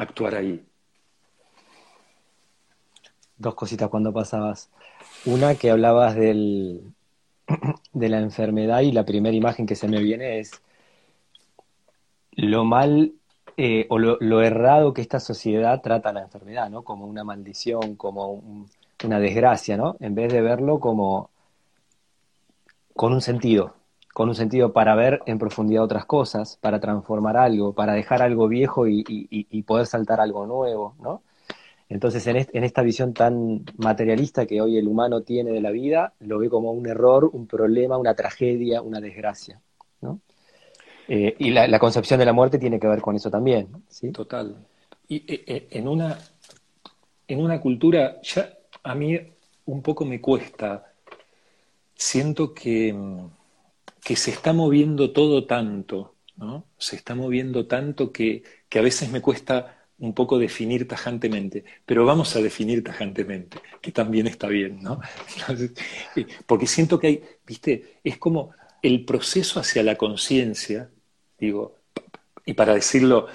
[0.00, 0.64] actuar ahí.
[3.36, 4.70] Dos cositas cuando pasabas.
[5.26, 6.92] Una que hablabas del,
[7.92, 10.62] de la enfermedad y la primera imagen que se me viene es
[12.32, 13.12] lo mal
[13.56, 16.82] eh, o lo, errado que esta sociedad trata la enfermedad, ¿no?
[16.82, 18.42] Como una maldición, como
[19.04, 19.96] una desgracia, ¿no?
[20.00, 21.30] En vez de verlo como
[22.94, 23.74] con un sentido,
[24.12, 28.48] con un sentido para ver en profundidad otras cosas, para transformar algo, para dejar algo
[28.48, 31.22] viejo y, poder saltar algo nuevo, ¿no?
[31.88, 36.38] Entonces, en, esta visión tan materialista que hoy el humano tiene de la vida, lo
[36.38, 39.60] ve como un error, un problema, una tragedia, una desgracia,
[40.00, 40.20] ¿no?
[41.08, 44.12] Eh, y la, concepción de la muerte tiene que ver con eso también, ¿sí?
[44.12, 44.56] Total.
[45.08, 46.16] Y eh, eh, en una,
[47.26, 48.52] en una cultura, ya
[48.84, 49.18] a mí
[49.66, 50.92] un poco me cuesta,
[51.94, 52.94] siento que
[54.02, 56.66] que se está moviendo todo tanto, ¿no?
[56.78, 58.42] Se está moviendo tanto que,
[58.74, 64.26] a veces me cuesta un poco definir tajantemente, pero vamos a definir tajantemente, que también
[64.26, 65.00] está bien, ¿no?
[66.16, 70.90] Eh, porque siento que hay, viste, es como el proceso hacia la conciencia,
[71.38, 71.76] digo,
[72.46, 73.26] y para decirlo,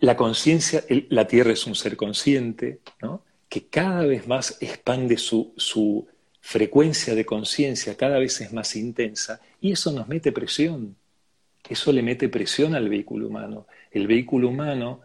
[0.00, 3.22] la conciencia, la Tierra es un ser consciente, ¿no?
[3.48, 6.06] que cada vez más expande su, su,
[6.40, 10.96] frecuencia de conciencia cada vez es más intensa y eso nos mete presión.
[11.68, 13.66] Eso le mete presión al vehículo humano.
[13.90, 15.00] El vehículo humano,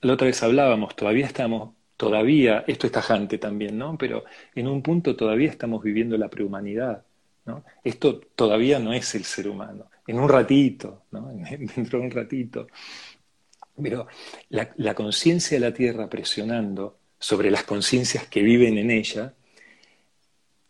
[0.00, 3.98] la otra vez hablábamos, todavía estamos, todavía, esto es tajante también, ¿no?
[3.98, 7.04] Pero en un punto todavía estamos viviendo la prehumanidad,
[7.44, 7.64] ¿no?
[7.84, 9.90] Esto todavía no es el ser humano.
[10.06, 11.30] En un ratito, ¿no?
[11.76, 12.68] Dentro de un ratito.
[13.80, 14.06] Pero
[14.48, 19.34] la, la conciencia de la Tierra presionando sobre las conciencias que viven en ella,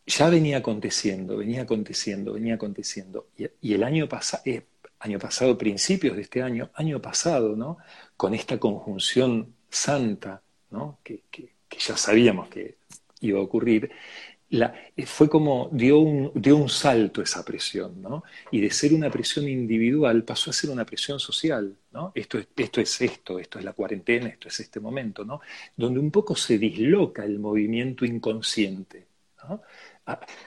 [0.08, 3.28] ya venía aconteciendo, venía aconteciendo, venía aconteciendo.
[3.36, 4.08] Y, el año,
[4.44, 4.62] eh,
[5.00, 7.78] año pasado, principios de este año, año pasado, ¿no?
[8.16, 10.98] Con esta conjunción santa, ¿no?
[11.04, 11.22] Que,
[11.78, 12.76] ya sabíamos que
[13.20, 13.90] iba a ocurrir,
[14.50, 18.24] la, eh, fue como dio un, dio un salto esa presión, ¿no?
[18.50, 22.12] Y de ser una presión individual pasó a ser una presión social, ¿no?
[22.14, 25.42] Esto es, esto es esto, esto es la cuarentena, esto es este momento, ¿no?
[25.76, 29.08] Donde un poco se disloca el movimiento inconsciente.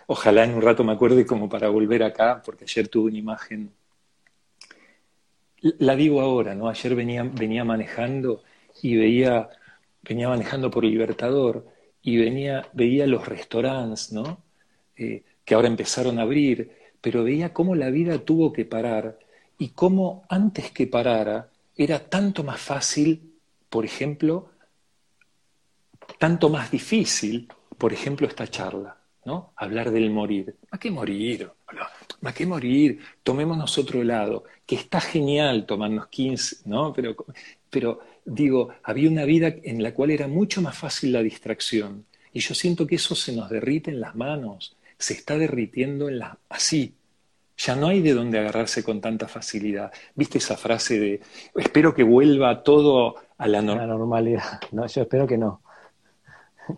[0.07, 3.71] Ojalá en un rato me acuerde como para volver acá, porque ayer tuve una imagen.
[5.61, 6.69] La digo ahora, ¿no?
[6.69, 8.43] Ayer venía, venía manejando
[8.81, 9.49] y veía,
[10.01, 11.67] venía manejando por Libertador
[12.01, 14.41] y venía, veía los restaurantes, ¿no?
[14.97, 19.19] Eh, que ahora empezaron a abrir, pero veía cómo la vida tuvo que parar
[19.57, 23.33] y cómo antes que parara era tanto más fácil,
[23.69, 24.49] por ejemplo,
[26.17, 27.47] tanto más difícil,
[27.77, 29.00] por ejemplo, esta charla.
[29.25, 29.53] ¿No?
[29.55, 30.55] Hablar del morir.
[30.71, 31.49] ¿A qué morir?
[32.23, 32.99] ¿A qué morir?
[33.23, 36.93] Tomémonos otro lado, que está genial tomarnos 15, ¿no?
[36.93, 37.15] Pero,
[37.69, 42.05] pero digo, había una vida en la cual era mucho más fácil la distracción.
[42.33, 46.19] Y yo siento que eso se nos derrite en las manos, se está derritiendo en
[46.19, 46.95] la, así.
[47.57, 49.91] Ya no hay de dónde agarrarse con tanta facilidad.
[50.15, 51.21] ¿Viste esa frase de
[51.55, 54.61] espero que vuelva todo a la, la normalidad?
[54.71, 55.61] No, yo espero que no.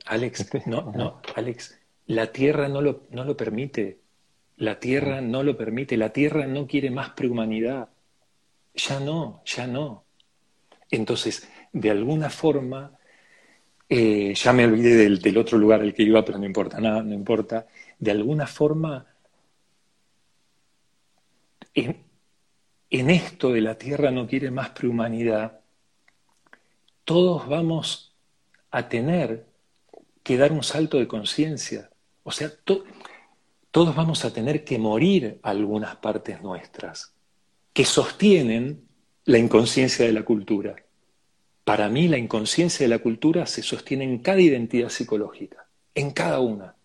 [0.06, 1.78] Alex, no, no, Alex,
[2.08, 4.00] la tierra no lo, no lo permite.
[4.58, 5.98] La tierra no lo permite.
[5.98, 7.90] La tierra no quiere más prehumanidad.
[8.76, 10.04] Ya no, ya no.
[10.90, 12.98] Entonces, de alguna forma,
[13.90, 17.14] eh, ya me olvidé del, otro lugar al que iba, pero no importa nada, no
[17.14, 17.68] importa.
[18.00, 19.06] De alguna forma,
[21.74, 21.98] en,
[22.90, 25.62] en esto de la tierra no quiere más prehumanidad,
[27.06, 28.14] todos vamos
[28.72, 29.46] a tener
[30.24, 31.90] que dar un salto de conciencia.
[32.24, 32.52] O sea,
[33.72, 37.14] todos vamos a tener que morir algunas partes nuestras
[37.74, 38.82] que sostienen
[39.26, 40.76] la inconsciencia de la cultura.
[41.64, 46.40] Para mí la inconsciencia de la cultura se sostiene en cada identidad psicológica, en cada
[46.40, 46.76] una.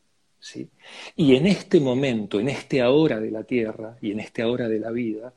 [0.41, 0.69] ¿sí?
[1.17, 4.79] Y en este momento, en este ahora de la Tierra y en este ahora de
[4.79, 5.35] la vida,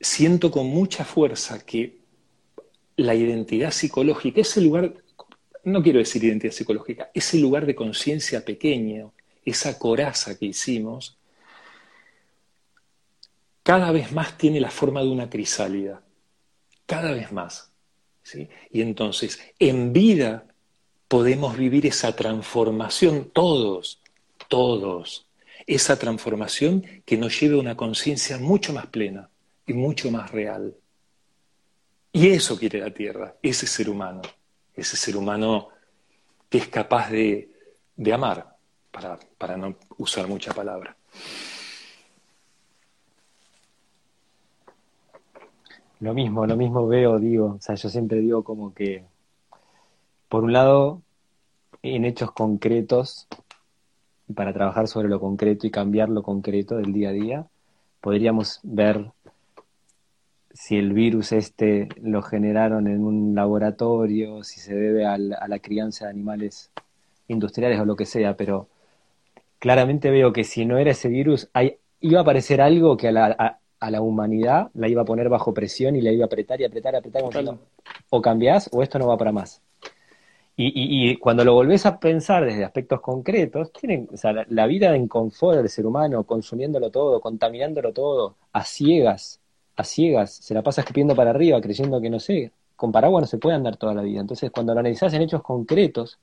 [0.00, 1.98] siento con mucha fuerza que
[2.96, 4.94] la identidad psicológica, ese lugar
[5.64, 9.12] no quiero decir identidad psicológica, ese lugar de conciencia pequeño,
[9.44, 11.16] esa coraza que hicimos,
[13.62, 16.02] cada vez más tiene la forma de una crisálida,
[16.86, 17.70] cada vez más.
[18.22, 18.48] ¿sí?
[18.70, 20.46] Y entonces, en vida
[21.08, 24.00] podemos vivir esa transformación todos,
[24.48, 25.26] todos,
[25.66, 29.30] esa transformación que nos lleve a una conciencia mucho más plena
[29.66, 30.74] y mucho más real.
[32.12, 34.20] Y eso quiere la Tierra, ese ser humano
[34.74, 35.68] ese ser humano
[36.48, 37.48] que es capaz de,
[38.12, 38.56] amar,
[38.90, 40.96] para, para no usar mucha palabra.
[46.00, 49.04] Lo mismo, lo mismo veo, digo, o sea, yo siempre digo como que,
[50.28, 51.02] por un lado,
[51.82, 53.26] en hechos concretos,
[54.34, 57.46] para trabajar sobre lo concreto y cambiar lo concreto del día a día,
[58.00, 59.12] podríamos ver
[60.54, 66.06] si el virus este lo generaron en un laboratorio, si se debe a la crianza
[66.06, 66.70] de animales
[67.28, 68.68] industriales o lo que sea, pero
[69.58, 73.12] claramente veo que si no era ese virus, hay, iba a aparecer algo que a
[73.12, 76.60] la, a, la, humanidad la iba a poner bajo presión y la iba a apretar
[76.60, 77.22] y apretar y apretar,
[78.10, 79.62] o cambiás o esto no va para más.
[80.56, 84.94] Y, y, cuando lo volvés a pensar desde aspectos concretos, tienen, o sea, la, vida
[84.94, 89.40] en confort del ser humano, consumiéndolo todo, contaminándolo todo, a ciegas,
[89.76, 93.26] a ciegas, se la pasa escupiendo para arriba, creyendo que no sé, con paraguas no
[93.26, 94.20] se puede andar toda la vida.
[94.20, 96.18] Entonces, cuando lo analizás en hechos concretos,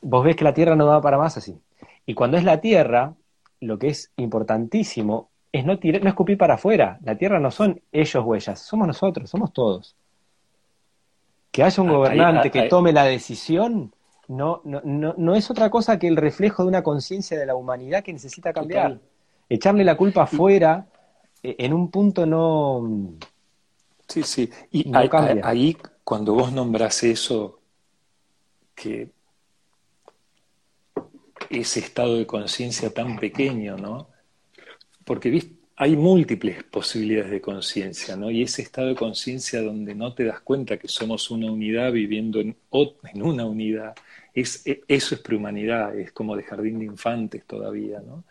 [0.00, 1.58] vos ves que la Tierra no va para más así.
[2.06, 3.14] Y cuando es la Tierra,
[3.60, 6.98] lo que es importantísimo es no, no escupir para afuera.
[7.04, 9.94] La Tierra no son ellos o ellas, somos nosotros, somos todos.
[11.50, 13.92] Que haya un ah, gobernante que tome la decisión
[14.28, 17.54] no, no, no, no, es otra cosa que el reflejo de una conciencia de la
[17.54, 18.98] humanidad que necesita cambiar.
[19.48, 20.86] Echarle la culpa afuera
[21.42, 23.16] en un punto no...
[24.08, 24.50] Sí, sí.
[24.70, 24.92] Y
[25.42, 27.60] ahí, cuando vos nombras eso,
[28.74, 29.10] que
[31.48, 34.08] ese estado de conciencia tan pequeño, ¿no?
[35.04, 35.62] Porque ¿viste?
[35.76, 38.30] hay múltiples posibilidades de conciencia, ¿no?
[38.30, 42.40] Y ese estado de conciencia donde no te das cuenta que somos una unidad viviendo
[42.40, 42.56] en,
[43.12, 43.94] en una unidad,
[44.34, 48.24] es, e, eso es prehumanidad, es como de jardín de infantes todavía, ¿no?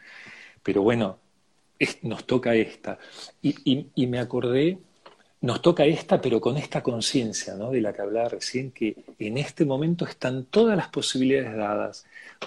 [0.64, 1.18] Pero bueno,
[2.04, 2.98] nos toca esta.
[3.42, 4.78] Y, y, me acordé,
[5.42, 7.72] nos toca esta, pero con esta conciencia, ¿no?
[7.72, 12.06] De la que hablaba recién, que en este momento están todas las posibilidades dadas,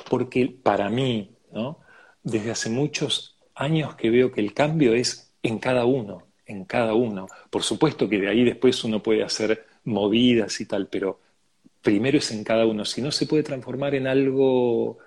[0.08, 1.78] porque para mí, ¿no?
[2.22, 6.94] Desde hace muchos años que veo que el cambio es en cada uno, en cada
[6.94, 7.26] uno.
[7.50, 11.20] Por supuesto que de ahí después uno puede hacer movidas y tal, pero
[11.82, 12.84] primero es en cada uno.
[12.84, 14.98] Si no, se puede transformar en algo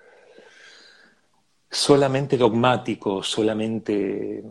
[1.70, 4.42] solamente dogmático, solamente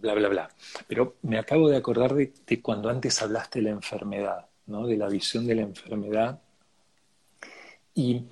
[0.00, 0.50] bla, bla, bla.
[0.86, 4.86] Pero me acabo de acordar de, cuando antes hablaste de la enfermedad, ¿no?
[4.86, 6.40] de la visión de la enfermedad.
[7.94, 8.24] Y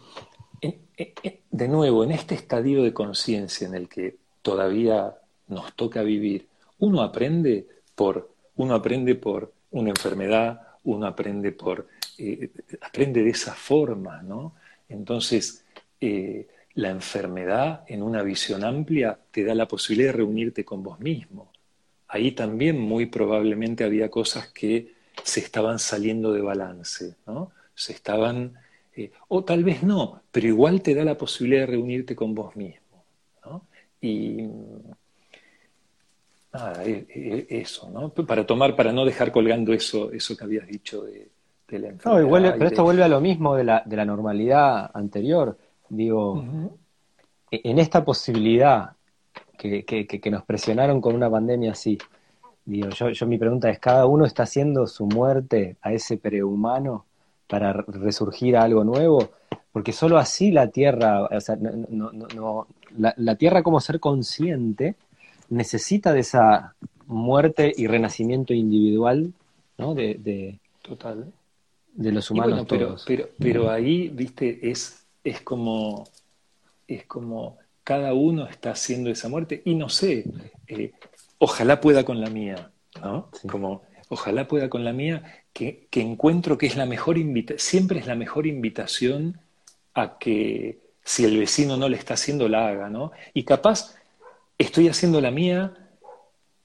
[1.50, 5.16] de nuevo, en este estadio de conciencia en el que todavía
[5.48, 6.48] nos toca vivir.
[6.78, 11.88] Uno aprende por, uno aprende por una enfermedad, uno aprende por,
[12.18, 14.54] eh, aprende de esa forma, ¿no?
[14.88, 15.64] Entonces,
[16.00, 20.98] eh, la enfermedad en una visión amplia te da la posibilidad de reunirte con vos
[21.00, 21.52] mismo.
[22.08, 27.52] Ahí también muy probablemente había cosas que se estaban saliendo de balance, ¿no?
[27.74, 28.54] Se estaban,
[28.94, 32.56] eh, o tal vez no, pero igual te da la posibilidad de reunirte con vos
[32.56, 32.80] mismo.
[34.00, 34.48] Y
[36.52, 38.08] nada, e, e, eso, ¿no?
[38.10, 41.30] Para tomar, para no dejar colgando eso, eso que habías dicho de,
[41.68, 42.22] la enfermedad.
[42.28, 45.56] No, pero esto vuelve a lo mismo de la, de la normalidad anterior.
[45.92, 46.42] Digo,
[47.50, 48.92] e, en esta posibilidad
[49.58, 51.98] que, que, que, nos presionaron con una pandemia así,
[52.64, 57.04] digo, yo, yo mi pregunta es, ¿cada uno está haciendo su muerte a ese prehumano
[57.46, 59.32] para resurgir a algo nuevo?
[59.70, 62.66] Porque solo así la Tierra, o sea, no, no, no,
[62.96, 64.94] la, Tierra como ser consciente
[65.50, 66.74] necesita de esa
[67.06, 69.34] muerte y renacimiento individual,
[69.76, 69.94] ¿no?
[69.94, 71.30] De, Total.
[71.92, 72.64] de los humanos.
[72.66, 76.04] pero, pero, pero, ahí, viste, es, es como
[76.88, 80.24] es como cada uno está haciendo esa muerte y no sé,
[80.68, 80.92] eh,
[81.38, 82.70] ojalá pueda con la mía,
[83.00, 83.28] ¿no?
[83.50, 87.98] Como ojalá pueda con la mía, que, que encuentro que es la mejor invitación, siempre
[87.98, 89.40] es la mejor invitación
[89.94, 93.10] a que si el vecino no le está haciendo, la haga, ¿no?
[93.34, 93.94] Y capaz
[94.58, 95.81] estoy haciendo la mía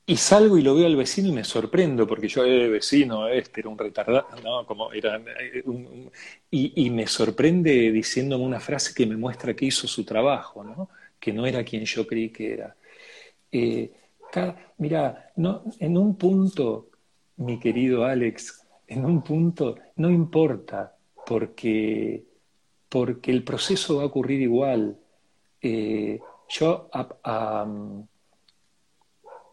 [0.07, 3.59] y salgo y lo veo al vecino y me sorprendo, porque yo, eh, vecino, este
[3.61, 4.65] era un retardado, ¿no?
[4.65, 5.63] Como era eh,
[6.49, 10.89] y, me sorprende diciéndome una frase que me muestra que hizo su trabajo, ¿no?
[11.19, 12.75] Que no era quien yo creí que era.
[13.51, 13.91] Eh,
[14.77, 16.89] mira, no, en un punto,
[17.37, 20.95] mi querido Alex, en un punto, no importa,
[21.25, 22.23] porque
[22.89, 24.97] porque el proceso va a ocurrir igual.
[25.61, 26.89] Eh, yo,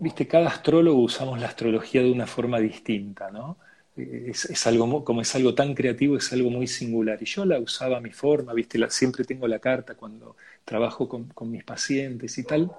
[0.05, 3.57] viste, cada astrólogo usamos la astrología de una forma distinta, ¿no?
[3.97, 7.19] Es, algo, como es algo tan creativo, es algo muy singular.
[7.23, 11.51] Y yo la usaba a mi forma, viste, siempre tengo la carta cuando trabajo con,
[11.51, 12.71] mis pacientes y tal.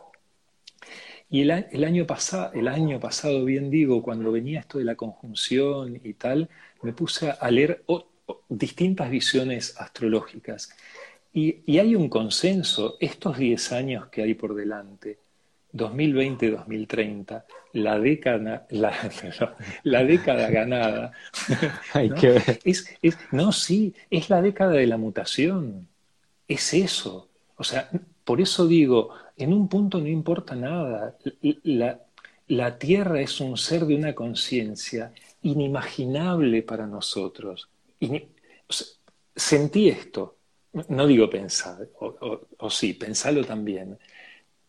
[1.30, 1.52] Y el,
[1.84, 6.50] año pasado, el año pasado, bien digo, cuando venía esto de la conjunción y tal,
[6.84, 7.84] me puse a leer
[8.50, 10.70] distintas visiones astrológicas.
[11.34, 15.20] Y, hay un consenso, estos 10 años que hay por delante,
[15.76, 21.12] 2020-2030, la década, la, década ganada.
[21.94, 22.16] ¿no?
[22.64, 22.96] Es,
[23.32, 25.88] no, sí, es la década de la mutación.
[26.48, 27.30] Es eso.
[27.58, 27.90] O sea,
[28.24, 31.18] por eso digo, en un punto no importa nada.
[31.64, 32.00] La,
[32.48, 35.12] la Tierra es un ser de una conciencia
[35.42, 37.70] inimaginable para nosotros.
[39.36, 40.38] sentí esto,
[40.90, 43.98] no digo pensar, o, sí, pensalo también.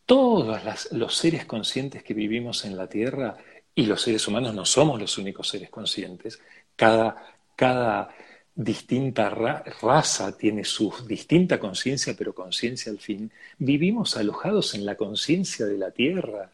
[0.07, 3.37] Todos los seres conscientes que vivimos en la Tierra,
[3.75, 6.41] y los seres humanos no somos los únicos seres conscientes,
[6.77, 7.17] cada,
[7.55, 8.09] cada
[8.55, 15.67] distinta raza tiene su distinta conciencia, pero conciencia al fin, vivimos alojados en la conciencia
[15.67, 16.51] de la Tierra.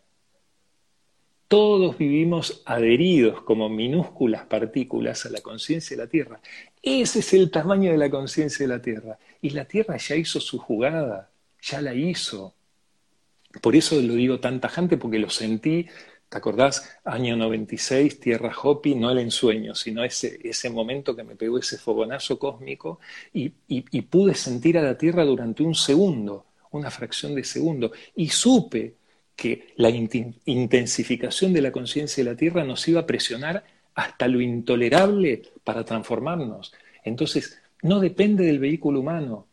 [1.47, 6.41] Todos vivimos adheridos como minúsculas partículas a la conciencia de la Tierra.
[6.83, 9.19] Ese es el tamaño de la conciencia de la Tierra.
[9.41, 11.31] Y la Tierra ya hizo su jugada,
[11.61, 12.55] ya la hizo.
[13.61, 15.87] Por eso lo digo tan tajante, porque lo sentí
[16.33, 16.99] ¿Te acordás?
[17.05, 21.77] Año 96, Tierra Hopi, no el ensueño, sino ese, ese momento que me pegó ese
[21.77, 23.01] fogonazo cósmico
[23.35, 23.51] y,
[24.01, 28.95] pude sentir a la Tierra durante un segundo, una fracción de segundo, y supe
[29.37, 33.63] que la intensificación de la conciencia de la Tierra nos iba a presionar
[33.95, 36.73] hasta lo intolerable para transformarnos.
[37.05, 39.49] Entonces, no depende del vehículo humano.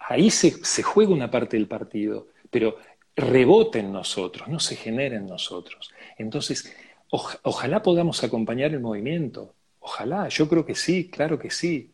[0.00, 2.76] ahí se, se juega una parte del partido, pero
[3.18, 5.90] rebota en nosotros, no se genera en nosotros.
[6.16, 6.74] Entonces,
[7.10, 9.54] ojalá podamos acompañar el movimiento.
[9.80, 11.92] Ojalá, yo creo que sí, claro que sí.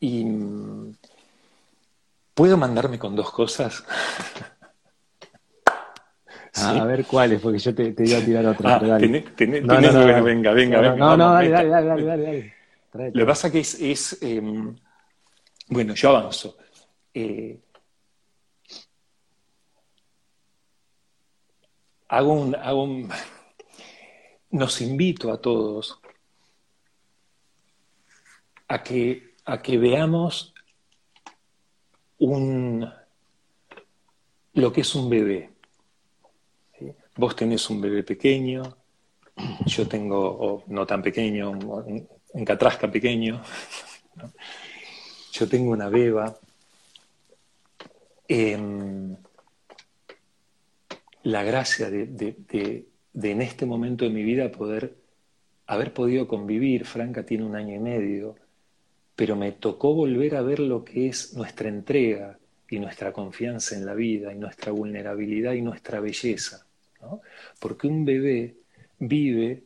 [0.00, 0.94] Y mm,
[2.34, 3.84] puedo mandarme con dos cosas.
[6.54, 8.76] A ver cuáles, porque yo te, iba a tirar otra.
[8.76, 8.96] Ah, no,
[10.24, 10.96] venga, venga, venga.
[10.96, 12.54] No, no, dale, dale, dale, dale,
[13.12, 14.74] Lo que pasa que es, em,
[15.68, 16.56] bueno, yo avanzo.
[17.14, 17.60] Eh,
[22.08, 23.08] hago un, hago un,
[24.50, 26.00] nos invito a todos
[28.68, 30.54] a que, a que veamos
[32.18, 32.90] un,
[34.54, 35.50] lo que es un bebé.
[37.16, 38.76] Vos tenés un bebé pequeño,
[39.66, 43.42] yo tengo, no tan pequeño, un, catrasca pequeño,
[45.32, 46.38] yo tengo una beba.
[48.28, 49.07] Em,
[51.28, 54.96] la gracia de, en este momento de mi vida poder
[55.66, 56.86] haber podido convivir.
[56.86, 58.36] Franca tiene un año y medio,
[59.14, 62.38] pero me tocó volver a ver lo que es nuestra entrega
[62.70, 66.66] y nuestra confianza en la vida y nuestra vulnerabilidad y nuestra belleza.
[67.60, 68.54] Porque un bebé
[68.98, 69.64] vive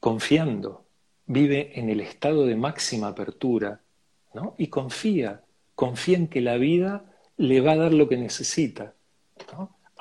[0.00, 0.86] confiando,
[1.26, 3.82] vive en el estado de máxima apertura
[4.32, 4.54] ¿no?
[4.56, 5.42] y confía,
[5.74, 7.04] confía en que la vida
[7.36, 8.94] le va a dar lo que necesita.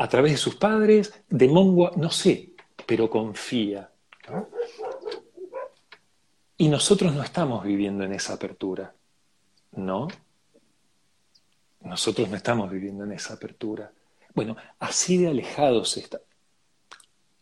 [0.04, 2.50] A través de sus padres, de Mongua, no sé,
[2.86, 3.90] pero confía.
[6.58, 8.94] Y nosotros no estamos viviendo en esa apertura,
[9.72, 10.10] ¿no?
[11.80, 13.94] Nosotros no estamos viviendo en esa apertura.
[14.36, 16.20] Bueno, así de alejados está.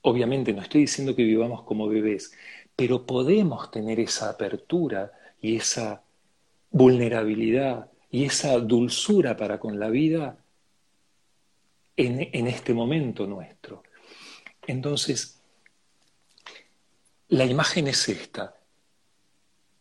[0.03, 2.31] Obviamente no estoy diciendo que vivamos como bebés,
[2.75, 6.03] pero podemos tener esa apertura y esa
[6.69, 10.37] vulnerabilidad y esa dulzura para con la vida
[12.07, 13.83] en, este momento nuestro.
[14.65, 15.39] Entonces,
[17.29, 18.55] la imagen es esta,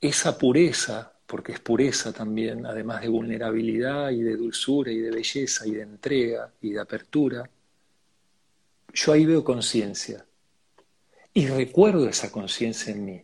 [0.01, 5.67] esa pureza, porque es pureza también, además de vulnerabilidad y de dulzura y de belleza
[5.67, 7.49] y de entrega y de apertura,
[8.93, 10.27] yo ahí veo conciencia
[11.33, 13.23] y recuerdo esa conciencia en mí.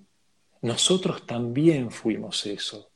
[0.62, 2.88] Nosotros también fuimos eso.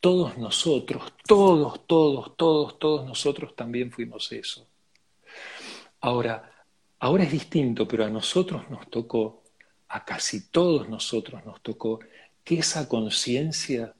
[0.00, 4.66] Todos nosotros, todos, todos, todos, todos nosotros también fuimos eso.
[6.00, 6.52] Ahora,
[6.98, 9.42] ahora es distinto, pero a nosotros nos tocó,
[9.88, 12.00] a casi todos nosotros nos tocó,
[12.44, 13.94] que esa conciencia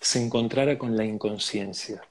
[0.00, 2.02] se encontrara con la inconsciencia.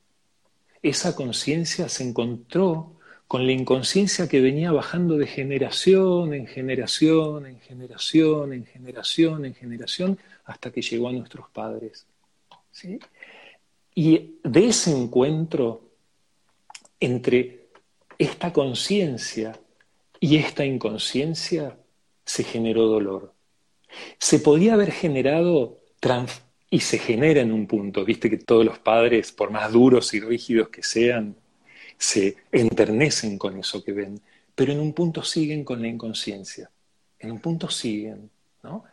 [0.82, 7.60] Esa conciencia se encontró con la inconsciencia que venía bajando de generación en generación, en
[7.60, 12.06] generación, en generación, en generación, hasta que llegó a nuestros padres.
[12.72, 13.00] ¿sí?
[13.96, 15.82] Y de ese encuentro
[17.00, 17.63] entre
[18.18, 19.60] esta conciencia
[20.20, 21.78] y esta inconsciencia
[22.26, 23.34] se generó dolor.
[24.18, 25.80] Se podía haber generado
[26.70, 30.20] y se genera en un punto, viste que todos los padres, por más duros y
[30.20, 31.36] rígidos que sean,
[31.98, 34.20] se enternecen con eso que ven,
[34.56, 36.70] pero en un punto siguen con la inconsciencia,
[37.20, 38.30] en un punto siguen,
[38.64, 38.84] ¿no?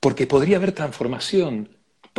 [0.00, 1.68] Porque podría haber transformación,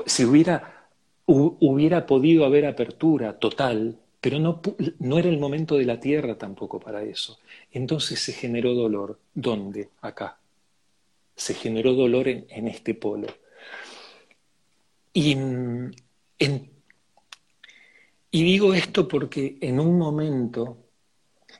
[0.06, 0.88] si hubiera,
[1.26, 4.62] hubiera podido haber apertura total, pero no,
[5.00, 7.40] no, era el momento de la tierra tampoco para eso.
[7.72, 9.18] Entonces se generó dolor.
[9.34, 9.88] ¿Dónde?
[10.02, 10.38] Acá.
[11.34, 13.28] Se generó dolor en, este polo.
[15.14, 15.38] Y,
[18.30, 20.78] y digo esto porque en un momento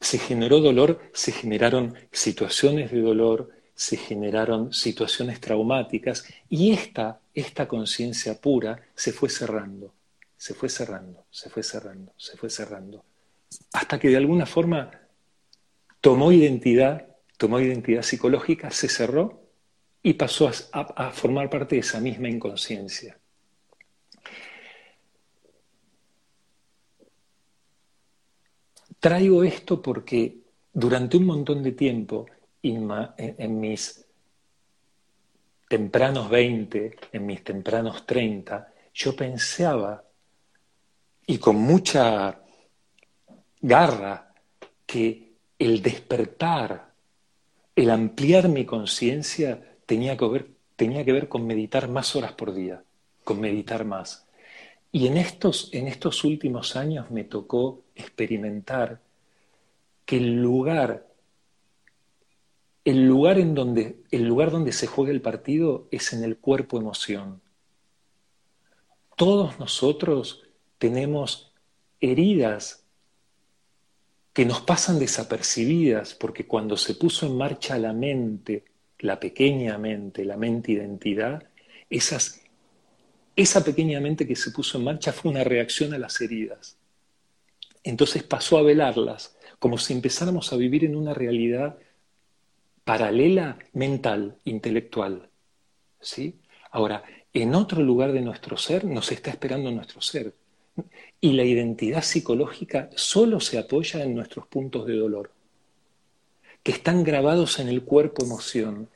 [0.02, 7.66] Se generó dolor, se generaron situaciones de dolor, se generaron situaciones traumáticas y esta, esta
[7.66, 9.94] conciencia pura se fue cerrando,
[10.38, 13.04] se fue cerrando, se fue cerrando, se fue cerrando,
[13.74, 14.92] hasta que de alguna forma
[16.00, 17.08] tomó identidad,
[17.38, 19.48] tomó identidad psicológica, se cerró
[20.04, 23.18] y pasó a, formar parte de esa misma inconsciencia.
[29.00, 30.38] Traigo esto porque
[30.74, 32.26] durante un montón de tiempo,
[32.64, 34.06] en, mis
[35.68, 40.04] tempranos 20, en mis tempranos 30, yo pensaba,
[41.28, 42.40] y con mucha
[43.62, 44.34] garra,
[44.86, 46.94] que el despertar,
[47.76, 50.18] el ampliar mi conciencia tenía
[50.76, 52.82] tenía que ver con meditar más horas por día,
[53.26, 54.26] con meditar más.
[54.92, 59.02] Y en estos, en estos últimos años me tocó experimentar
[60.06, 61.08] que el lugar,
[62.86, 66.78] el lugar en donde, el lugar donde se juega el partido es en el cuerpo
[66.78, 67.42] emoción.
[69.18, 70.47] Todos nosotros
[70.78, 71.52] tenemos
[72.00, 72.84] heridas
[74.34, 78.66] que nos pasan desapercibidas porque cuando se puso en marcha la mente,
[79.00, 81.44] la pequeña mente, la mente identidad,
[81.90, 82.42] esas,
[83.36, 86.78] esa pequeña mente que se puso en marcha fue una reacción a las heridas.
[87.84, 91.78] Entonces pasó a velarlas, como si empezáramos a vivir en una realidad
[92.84, 95.30] paralela mental, intelectual.
[96.00, 96.40] ¿sí?
[96.72, 97.04] Ahora,
[97.34, 100.34] en otro lugar de nuestro ser nos está esperando nuestro ser.
[101.20, 105.32] Y la identidad psicológica solo se apoya en nuestros puntos de dolor
[106.68, 108.90] que están grabados en el cuerpo emoción.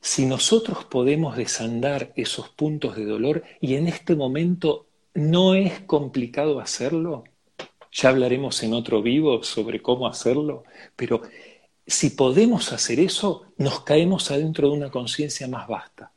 [0.00, 6.58] Si nosotros podemos desandar esos puntos de dolor y en este momento no es complicado
[6.58, 7.22] hacerlo,
[7.92, 10.64] ya hablaremos en otro vivo sobre cómo hacerlo,
[10.96, 11.22] pero
[11.86, 16.10] si podemos hacer eso, nos caemos adentro de una conciencia más vasta.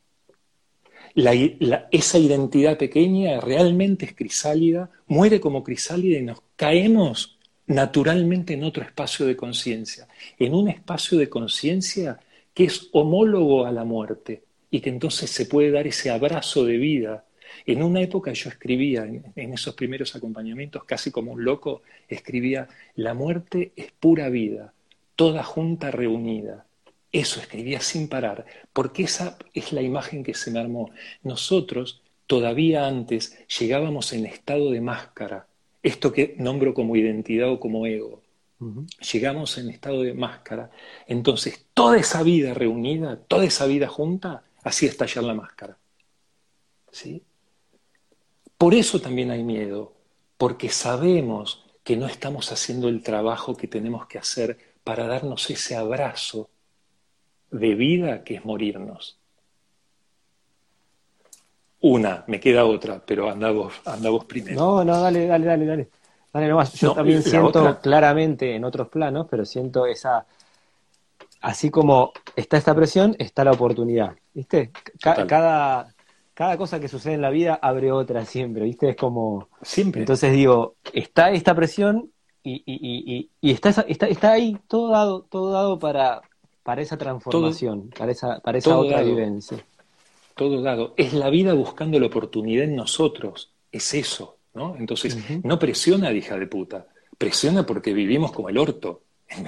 [1.92, 8.84] Esa identidad pequeña realmente es crisálida, muere como crisálida y nos caemos naturalmente en otro
[8.84, 10.08] espacio de conciencia,
[10.38, 12.20] en un espacio de conciencia
[12.54, 16.78] que es homólogo a la muerte y que entonces se puede dar ese abrazo de
[16.78, 17.26] vida.
[17.66, 23.14] En una época yo escribía, en, esos primeros acompañamientos, casi como un loco, escribía, la
[23.14, 24.74] muerte es pura vida,
[25.16, 26.67] toda junta reunida.
[27.12, 30.92] Eso escribía sin parar, porque esa es la imagen que se me armó.
[31.24, 35.48] Nosotros, todavía antes, llegábamos en estado de máscara,
[35.82, 38.22] esto que nombro como identidad o como ego.
[39.14, 40.72] Llegamos en estado de máscara.
[41.06, 45.78] Entonces, toda esa vida reunida, toda esa vida junta, hacía estallar la máscara.
[46.92, 47.24] ¿Sí?
[48.58, 49.94] Por eso también hay miedo,
[50.38, 55.76] porque sabemos que no estamos haciendo el trabajo que tenemos que hacer para darnos ese
[55.76, 56.50] abrazo
[57.52, 59.20] de vida que es morirnos.
[61.80, 64.60] Una, me queda otra, pero anda vos, primero.
[64.60, 65.90] No, no, dale, dale, dale, dale.
[66.34, 66.74] Dale nomás.
[66.74, 70.26] Yo también siento claramente en otros planos, pero siento esa.
[71.42, 74.16] Así como está esta presión, está la oportunidad.
[74.34, 74.72] ¿Viste?
[75.00, 75.94] cada,
[76.34, 78.90] cada cosa que sucede en la vida abre otra siempre, ¿viste?
[78.90, 79.48] Es como.
[79.62, 80.02] Siempre.
[80.02, 82.12] Entonces digo, está esta presión
[82.44, 86.22] y, y, y, está, está, está ahí todo dado, todo dado para,
[86.68, 89.58] para esa transformación, para esa, para esa otra vivencia
[90.38, 90.94] todo dado.
[90.96, 93.52] Es la vida buscando la oportunidad en nosotros.
[93.70, 94.78] Es eso, ¿no?
[94.78, 96.88] Entonces, no presiona, hija de puta.
[97.18, 99.02] Presiona porque vivimos como el orto.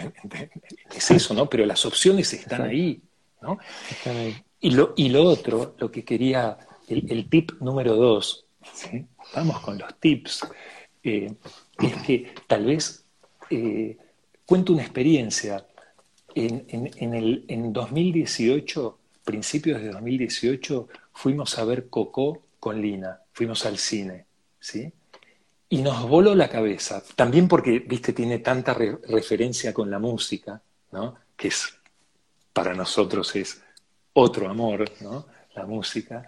[0.93, 1.47] Es eso, ¿no?
[1.47, 2.99] Pero las opciones están ahí,
[3.41, 3.59] ¿no?
[3.89, 4.35] Están ahí.
[4.59, 6.57] Y lo, y lo otro, lo que quería,
[6.89, 8.45] el, tip número dos,
[9.33, 10.45] vamos con los tips,
[11.03, 11.31] eh,
[11.81, 13.05] es que tal vez
[13.49, 13.95] eh,
[14.45, 15.65] cuento una experiencia.
[16.35, 23.65] En, en, el, en 2018 principios de 2018 fuimos a ver Coco con Lina, fuimos
[23.65, 24.25] al cine,
[24.59, 24.91] ¿sí?
[25.69, 30.61] Y nos voló la cabeza, también porque, viste, tiene tanta referencia con la música,
[30.91, 31.15] ¿no?
[31.37, 31.75] Que es,
[32.53, 33.61] para nosotros es
[34.13, 35.27] otro amor, ¿no?
[35.55, 36.27] La música.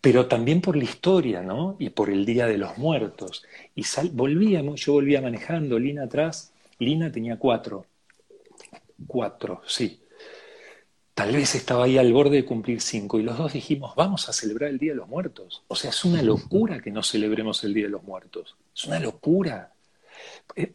[0.00, 1.76] Pero también por la historia, ¿no?
[1.78, 3.44] Y por el Día de los Muertos.
[3.74, 7.86] Y volvíamos, yo volvía manejando, Lina atrás, Lina tenía cuatro.
[9.06, 10.00] Cuatro, sí.
[11.14, 14.32] Tal vez estaba ahí al borde de cumplir cinco y los dos dijimos, vamos a
[14.32, 15.62] celebrar el Día de los Muertos.
[15.68, 18.54] O sea, es una locura que no celebremos el Día de los Muertos.
[18.74, 19.72] Es una locura.
[20.54, 20.74] Eh,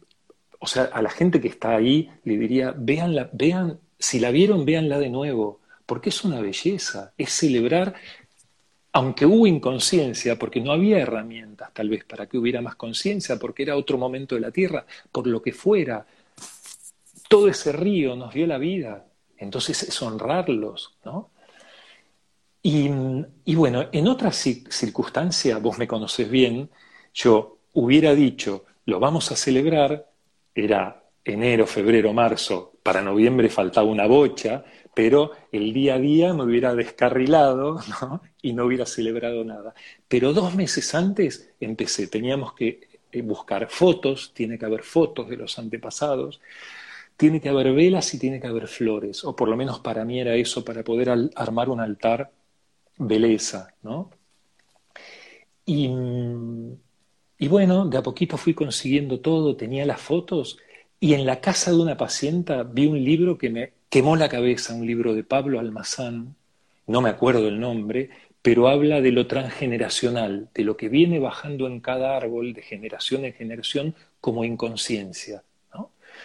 [0.58, 4.64] o sea, a la gente que está ahí le diría, véanla, vean, si la vieron,
[4.64, 7.94] véanla de nuevo, porque es una belleza, es celebrar,
[8.92, 13.62] aunque hubo inconsciencia, porque no había herramientas tal vez para que hubiera más conciencia, porque
[13.62, 16.06] era otro momento de la Tierra, por lo que fuera,
[17.32, 19.06] todo ese río nos dio la vida.
[19.38, 21.30] Entonces es honrarlos, ¿no?
[22.62, 22.90] Y,
[23.54, 26.68] bueno, en otras circunstancias, vos me conoces bien,
[27.14, 30.10] yo hubiera dicho, lo vamos a celebrar,
[30.54, 34.62] era enero, febrero, marzo, para noviembre faltaba una bocha,
[34.94, 37.80] pero el día a día me hubiera descarrilado
[38.42, 39.74] y no hubiera celebrado nada.
[40.06, 45.38] Pero dos meses antes empecé, teníamos que eh, buscar fotos, tiene que haber fotos de
[45.38, 46.40] los antepasados,
[47.22, 50.18] tiene que haber velas y tiene que haber flores, o por lo menos para mí
[50.18, 52.32] era eso, para poder armar un altar
[52.98, 54.10] beleza, ¿no?
[55.64, 55.88] Y,
[57.38, 60.58] y bueno, de a poquito fui consiguiendo todo, tenía las fotos,
[60.98, 64.74] y en la casa de una pacienta vi un libro que me quemó la cabeza,
[64.74, 66.34] un libro de Pablo Almazán,
[66.88, 68.10] no me acuerdo el nombre,
[68.42, 73.24] pero habla de lo transgeneracional, de lo que viene bajando en cada árbol de generación
[73.24, 75.44] en generación como inconsciencia.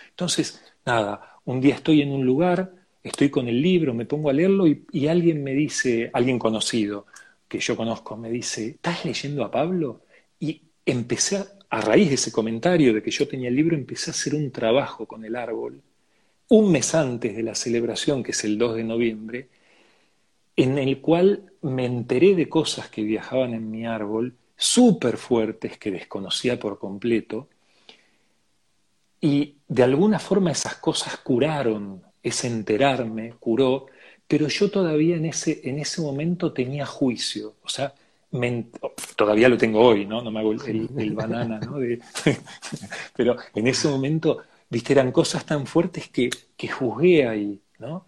[0.09, 2.73] Entonces, nada, un día estoy en un lugar,
[3.03, 7.05] estoy con el libro, me pongo a leerlo y, alguien me dice, alguien conocido
[7.47, 10.01] que yo conozco, me dice, ¿estás leyendo a Pablo?
[10.39, 11.37] Y empecé,
[11.69, 14.51] a, raíz de ese comentario de que yo tenía el libro, empecé a hacer un
[14.51, 15.81] trabajo con el árbol,
[16.49, 19.47] un mes antes de la celebración, que es el 2 de noviembre,
[20.55, 25.91] en el cual me enteré de cosas que viajaban en mi árbol, súper fuertes, que
[25.91, 27.47] desconocía por completo,
[29.21, 33.87] y de alguna forma esas cosas curaron, ese enterarme curó,
[34.27, 37.93] pero yo todavía en ese, en ese momento tenía juicio, o sea,
[39.15, 40.21] todavía lo tengo hoy, ¿no?
[40.21, 41.77] No me hago el, banana, ¿no?
[43.15, 44.39] pero en ese momento,
[44.69, 48.05] viste, eran cosas tan fuertes que, que juzgué ahí, ¿no?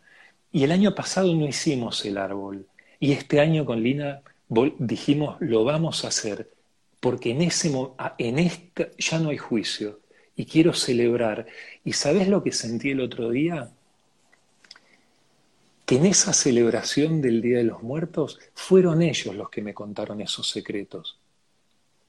[0.52, 2.66] Y el año pasado no hicimos el árbol.
[3.00, 4.22] Y este año con Lina
[4.80, 6.50] dijimos, lo vamos a hacer,
[7.00, 7.72] porque en, ese,
[8.18, 8.52] en
[8.98, 10.00] ya no hay juicio
[10.40, 11.46] y quiero celebrar.
[11.84, 13.70] ¿Y sabes lo que sentí el otro día?
[15.86, 20.22] Que en esa celebración del Día de los Muertos fueron ellos los que me contaron
[20.22, 21.18] esos secretos.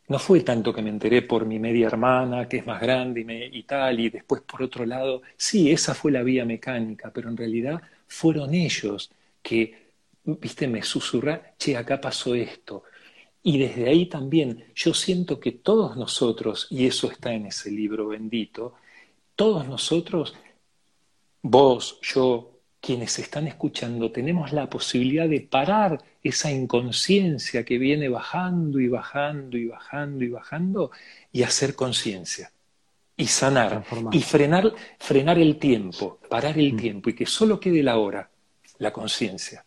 [0.07, 3.59] No fue tanto que me enteré por mi media hermana, que es más grande y,
[3.59, 7.37] y tal, y después por otro lado, sí, esa fue la vía mecánica, pero en
[7.37, 9.11] realidad fueron ellos
[9.43, 9.91] que,
[10.23, 12.85] viste, me susurran, che, acá pasó esto.
[13.43, 18.09] Y desde ahí también yo siento que todos nosotros, y eso está en ese libro
[18.09, 18.75] bendito,
[19.35, 20.35] todos nosotros,
[21.43, 28.79] vos, yo, quienes están escuchando, tenemos la posibilidad de parar esa inconsciencia que viene bajando
[28.81, 30.91] y bajando y bajando y bajando
[31.33, 32.53] y hacer conciencia
[33.17, 36.77] y sanar y frenar, frenar el tiempo, parar el mm.
[36.77, 38.31] tiempo y que solo quede la hora,
[38.79, 39.65] la conciencia.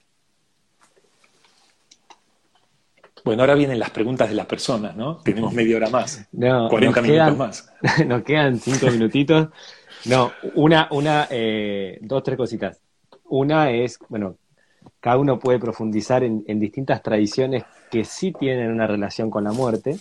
[3.24, 5.18] Bueno, ahora vienen las preguntas de las personas, ¿no?
[5.18, 7.74] Tenemos media hora más, 40 minutos más.
[8.08, 9.50] Nos quedan cinco minutitos.
[10.06, 12.82] No, una, una, eh, dos, tres cositas.
[13.26, 14.36] Una es, bueno,
[15.00, 19.98] cada uno puede profundizar en, distintas tradiciones que sí tienen una relación con la muerte.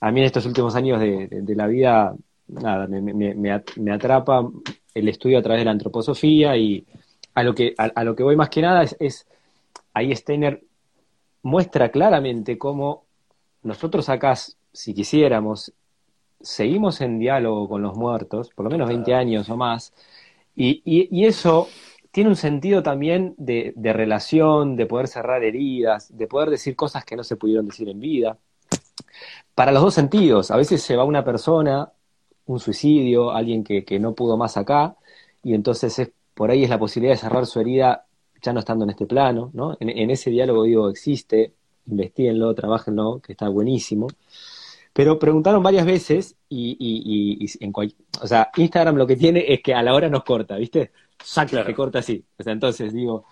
[0.00, 2.14] A mí en estos últimos años de la vida
[2.48, 4.48] nada, me, me, me, atrapa
[4.94, 6.84] el estudio a través de la antroposofía y
[7.34, 9.26] a lo que, a, lo que voy más que nada es, es,
[9.92, 10.62] ahí Steiner
[11.44, 13.04] muestra claramente cómo
[13.62, 14.34] nosotros acá,
[14.72, 15.72] si quisiéramos,
[16.40, 19.94] seguimos en diálogo con los muertos, por lo menos 20 años o más,
[20.56, 21.68] y, y, eso
[22.12, 27.04] tiene un sentido también de, de, relación, de poder cerrar heridas, de poder decir cosas
[27.04, 28.38] que no se pudieron decir en vida.
[29.54, 31.92] Para los dos sentidos, a veces se va una persona
[32.46, 34.96] un suicidio, alguien que, que, no pudo más acá,
[35.42, 38.06] y entonces es, por ahí es la posibilidad de cerrar su herida
[38.44, 39.76] ya no estando en este plano, ¿no?
[39.80, 41.54] En, ese diálogo digo, existe,
[41.86, 44.06] investiguenlo, trabajenlo, que está buenísimo.
[44.92, 49.62] Pero preguntaron varias veces y, y, y, en o sea, Instagram lo que tiene es
[49.62, 50.92] que a la hora nos corta, ¿viste?
[51.22, 52.22] Saca, que corta así.
[52.38, 53.24] O sea, entonces digo,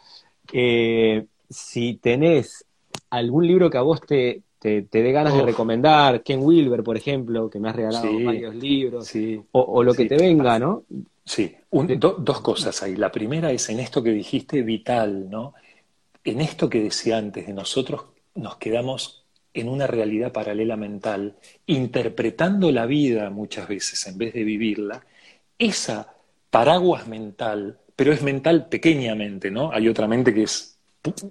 [0.52, 2.64] eh, si tenés
[3.10, 7.50] algún libro que a vos te, te, dé ganas de recomendar, Ken Wilber, por ejemplo,
[7.50, 9.12] que me has regalado varios libros,
[9.50, 10.84] o, lo que te venga, ¿no?
[11.24, 12.94] Sí, dos cosas ahí.
[12.94, 15.54] La primera es en esto que dijiste vital, ¿no?
[16.22, 18.04] En esto que decía antes, de nosotros
[18.36, 21.36] nos quedamos en una realidad paralela mental,
[21.66, 25.04] interpretando la vida muchas veces en vez de vivirla,
[25.58, 26.14] esa
[26.50, 29.72] paraguas mental, pero es mental pequeñamente, ¿no?
[29.72, 30.78] Hay otra mente que es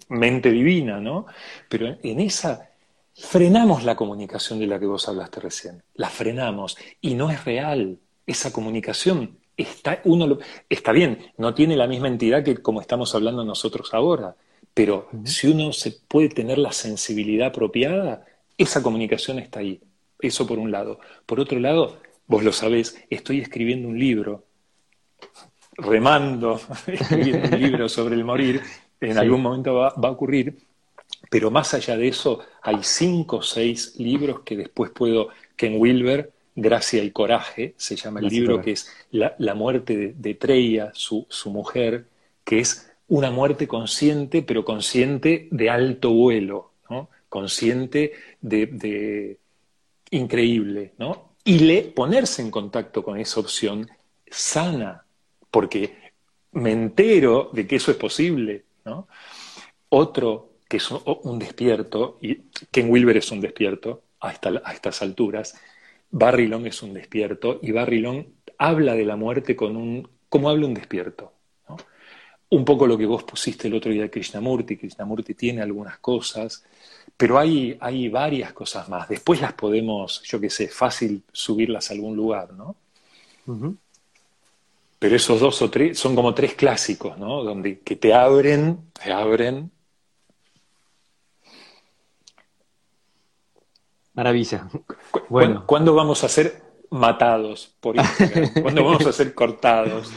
[0.10, 1.28] mente divina, ¿no?
[1.70, 2.71] Pero en esa
[3.14, 8.00] frenamos la comunicación de la que vos hablaste recién, la frenamos y no es real.
[8.26, 10.38] Esa comunicación está, uno
[10.70, 14.36] está bien, no tiene la misma entidad que como estamos hablando nosotros ahora,
[14.74, 18.26] pero si uno se puede tener la sensibilidad apropiada,
[18.58, 19.82] esa comunicación está ahí.
[20.20, 21.00] Eso por un lado.
[21.26, 21.98] Por otro lado,
[22.28, 24.46] vos lo sabés, estoy escribiendo un libro
[25.74, 28.62] remando, escribiendo un libro sobre el morir,
[29.00, 30.58] en algún momento va, a ocurrir,
[31.32, 36.30] pero más allá de eso, hay cinco o seis libros que después puedo, Ken Wilber,
[36.58, 41.26] Gracia y Coraje, se llama el libro, que es la, muerte de, de Treya, su,
[41.30, 42.08] su, mujer,
[42.44, 47.08] que es una muerte consciente, pero consciente de alto vuelo, ¿no?
[47.30, 48.12] consciente
[48.42, 49.38] de, de
[50.10, 51.30] increíble, ¿no?
[51.46, 53.90] Y le, ponerse en contacto con esa opción
[54.30, 55.06] sana,
[55.50, 55.96] porque
[56.52, 59.08] me entero de que eso es posible, ¿no?
[59.88, 65.60] Otro que es un, despierto, y Ken Wilber es un despierto a, a estas alturas,
[66.10, 68.24] Barry Long es un despierto, y Barry Long
[68.58, 71.34] habla de la muerte con un, como habla un despierto.
[71.68, 71.76] ¿no?
[72.52, 76.64] Un poco lo que vos pusiste el otro día de Krishnamurti, Krishnamurti tiene algunas cosas,
[77.18, 79.10] pero hay, hay varias cosas más.
[79.10, 82.78] Después las podemos, yo qué sé, fácil subirlas a algún lugar, ¿no?
[85.00, 87.44] Pero esos dos o tres son como tres clásicos, ¿no?
[87.44, 89.70] Donde que te abren, te abren.
[94.14, 94.68] Maravilla.
[95.30, 95.64] Bueno.
[95.66, 98.50] ¿Cuándo vamos a ser matados por Instagram?
[98.62, 100.12] ¿Cuándo vamos a ser cortados?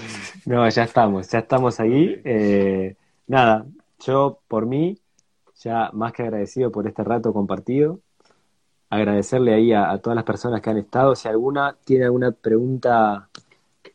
[0.46, 2.20] No, ya estamos, ya estamos ahí.
[2.24, 3.66] Eh, nada,
[4.04, 4.98] yo por mí,
[5.60, 8.00] ya más que agradecido por este rato compartido.
[8.90, 11.16] Agradecerle ahí a todas las personas que han estado.
[11.16, 13.28] Si alguna tiene alguna pregunta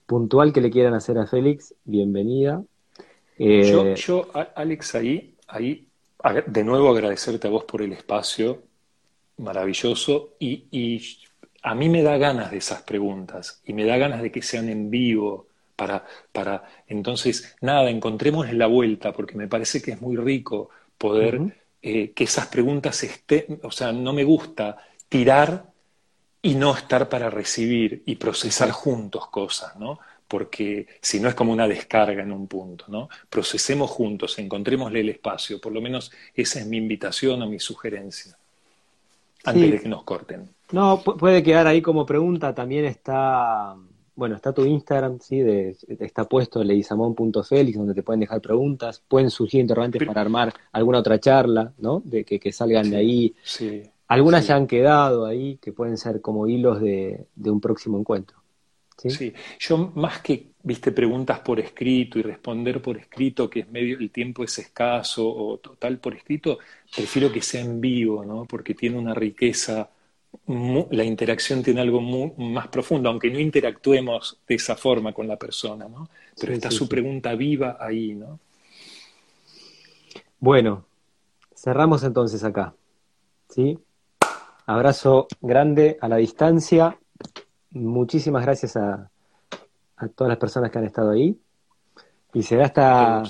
[0.05, 2.63] puntual que le quieran hacer a Félix, bienvenida.
[3.37, 5.87] Eh, yo, Alex, ahí, ahí,
[6.47, 8.63] de nuevo agradecerte a vos por el espacio
[9.39, 11.01] maravilloso y,
[11.61, 14.69] a mí me da ganas de esas preguntas y me da ganas de que sean
[14.69, 20.15] en vivo para, para entonces, nada, encontremos la vuelta porque me parece que es muy
[20.15, 21.39] rico poder
[21.81, 24.77] eh, que esas preguntas estén, o sea, no me gusta
[25.09, 25.69] tirar
[26.41, 29.99] y no estar para recibir y procesar juntos cosas, ¿no?
[30.27, 33.09] Porque si no es como una descarga en un punto, ¿no?
[33.29, 38.38] Procesemos juntos, encontrémosle el espacio, por lo menos esa es mi invitación o mi sugerencia,
[39.43, 40.49] antes de que nos corten.
[40.71, 43.75] No, puede quedar ahí como pregunta, también está,
[44.15, 45.39] bueno, está tu Instagram, ¿sí?
[45.39, 50.99] De, está puesto leisamón.felix, donde te pueden dejar preguntas, pueden surgir interrogantes para armar alguna
[50.99, 52.01] otra charla, ¿no?
[52.05, 53.35] De que, que salgan de ahí.
[53.43, 53.83] Sí.
[54.09, 58.38] Algunas ya han quedado ahí que pueden ser como hilos de, un próximo encuentro.
[59.07, 59.33] ¿Sí?
[59.59, 64.09] yo más que, viste, preguntas por escrito y responder por escrito, que es medio, el
[64.09, 66.59] tiempo es escaso o total por escrito,
[66.93, 68.45] prefiero que sea en vivo, ¿no?
[68.45, 69.89] Porque tiene una riqueza,
[70.47, 72.01] la interacción tiene algo
[72.37, 76.09] más profundo, aunque no interactuemos de esa forma con la persona, ¿no?
[76.39, 78.39] Pero está su pregunta viva ahí, ¿no?
[80.39, 80.85] Bueno,
[81.55, 82.73] cerramos entonces acá,
[83.49, 83.77] ¿sí?
[84.65, 86.97] Abrazo grande a la distancia.
[87.71, 89.09] Muchísimas gracias a,
[90.15, 91.39] todas las personas que han estado ahí.
[92.33, 93.23] Y será hasta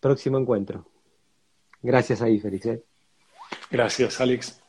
[0.00, 0.86] próximo encuentro.
[1.82, 2.66] Gracias ahí, Félix.
[2.66, 2.82] ¿eh?
[3.70, 4.63] Gracias, Alex.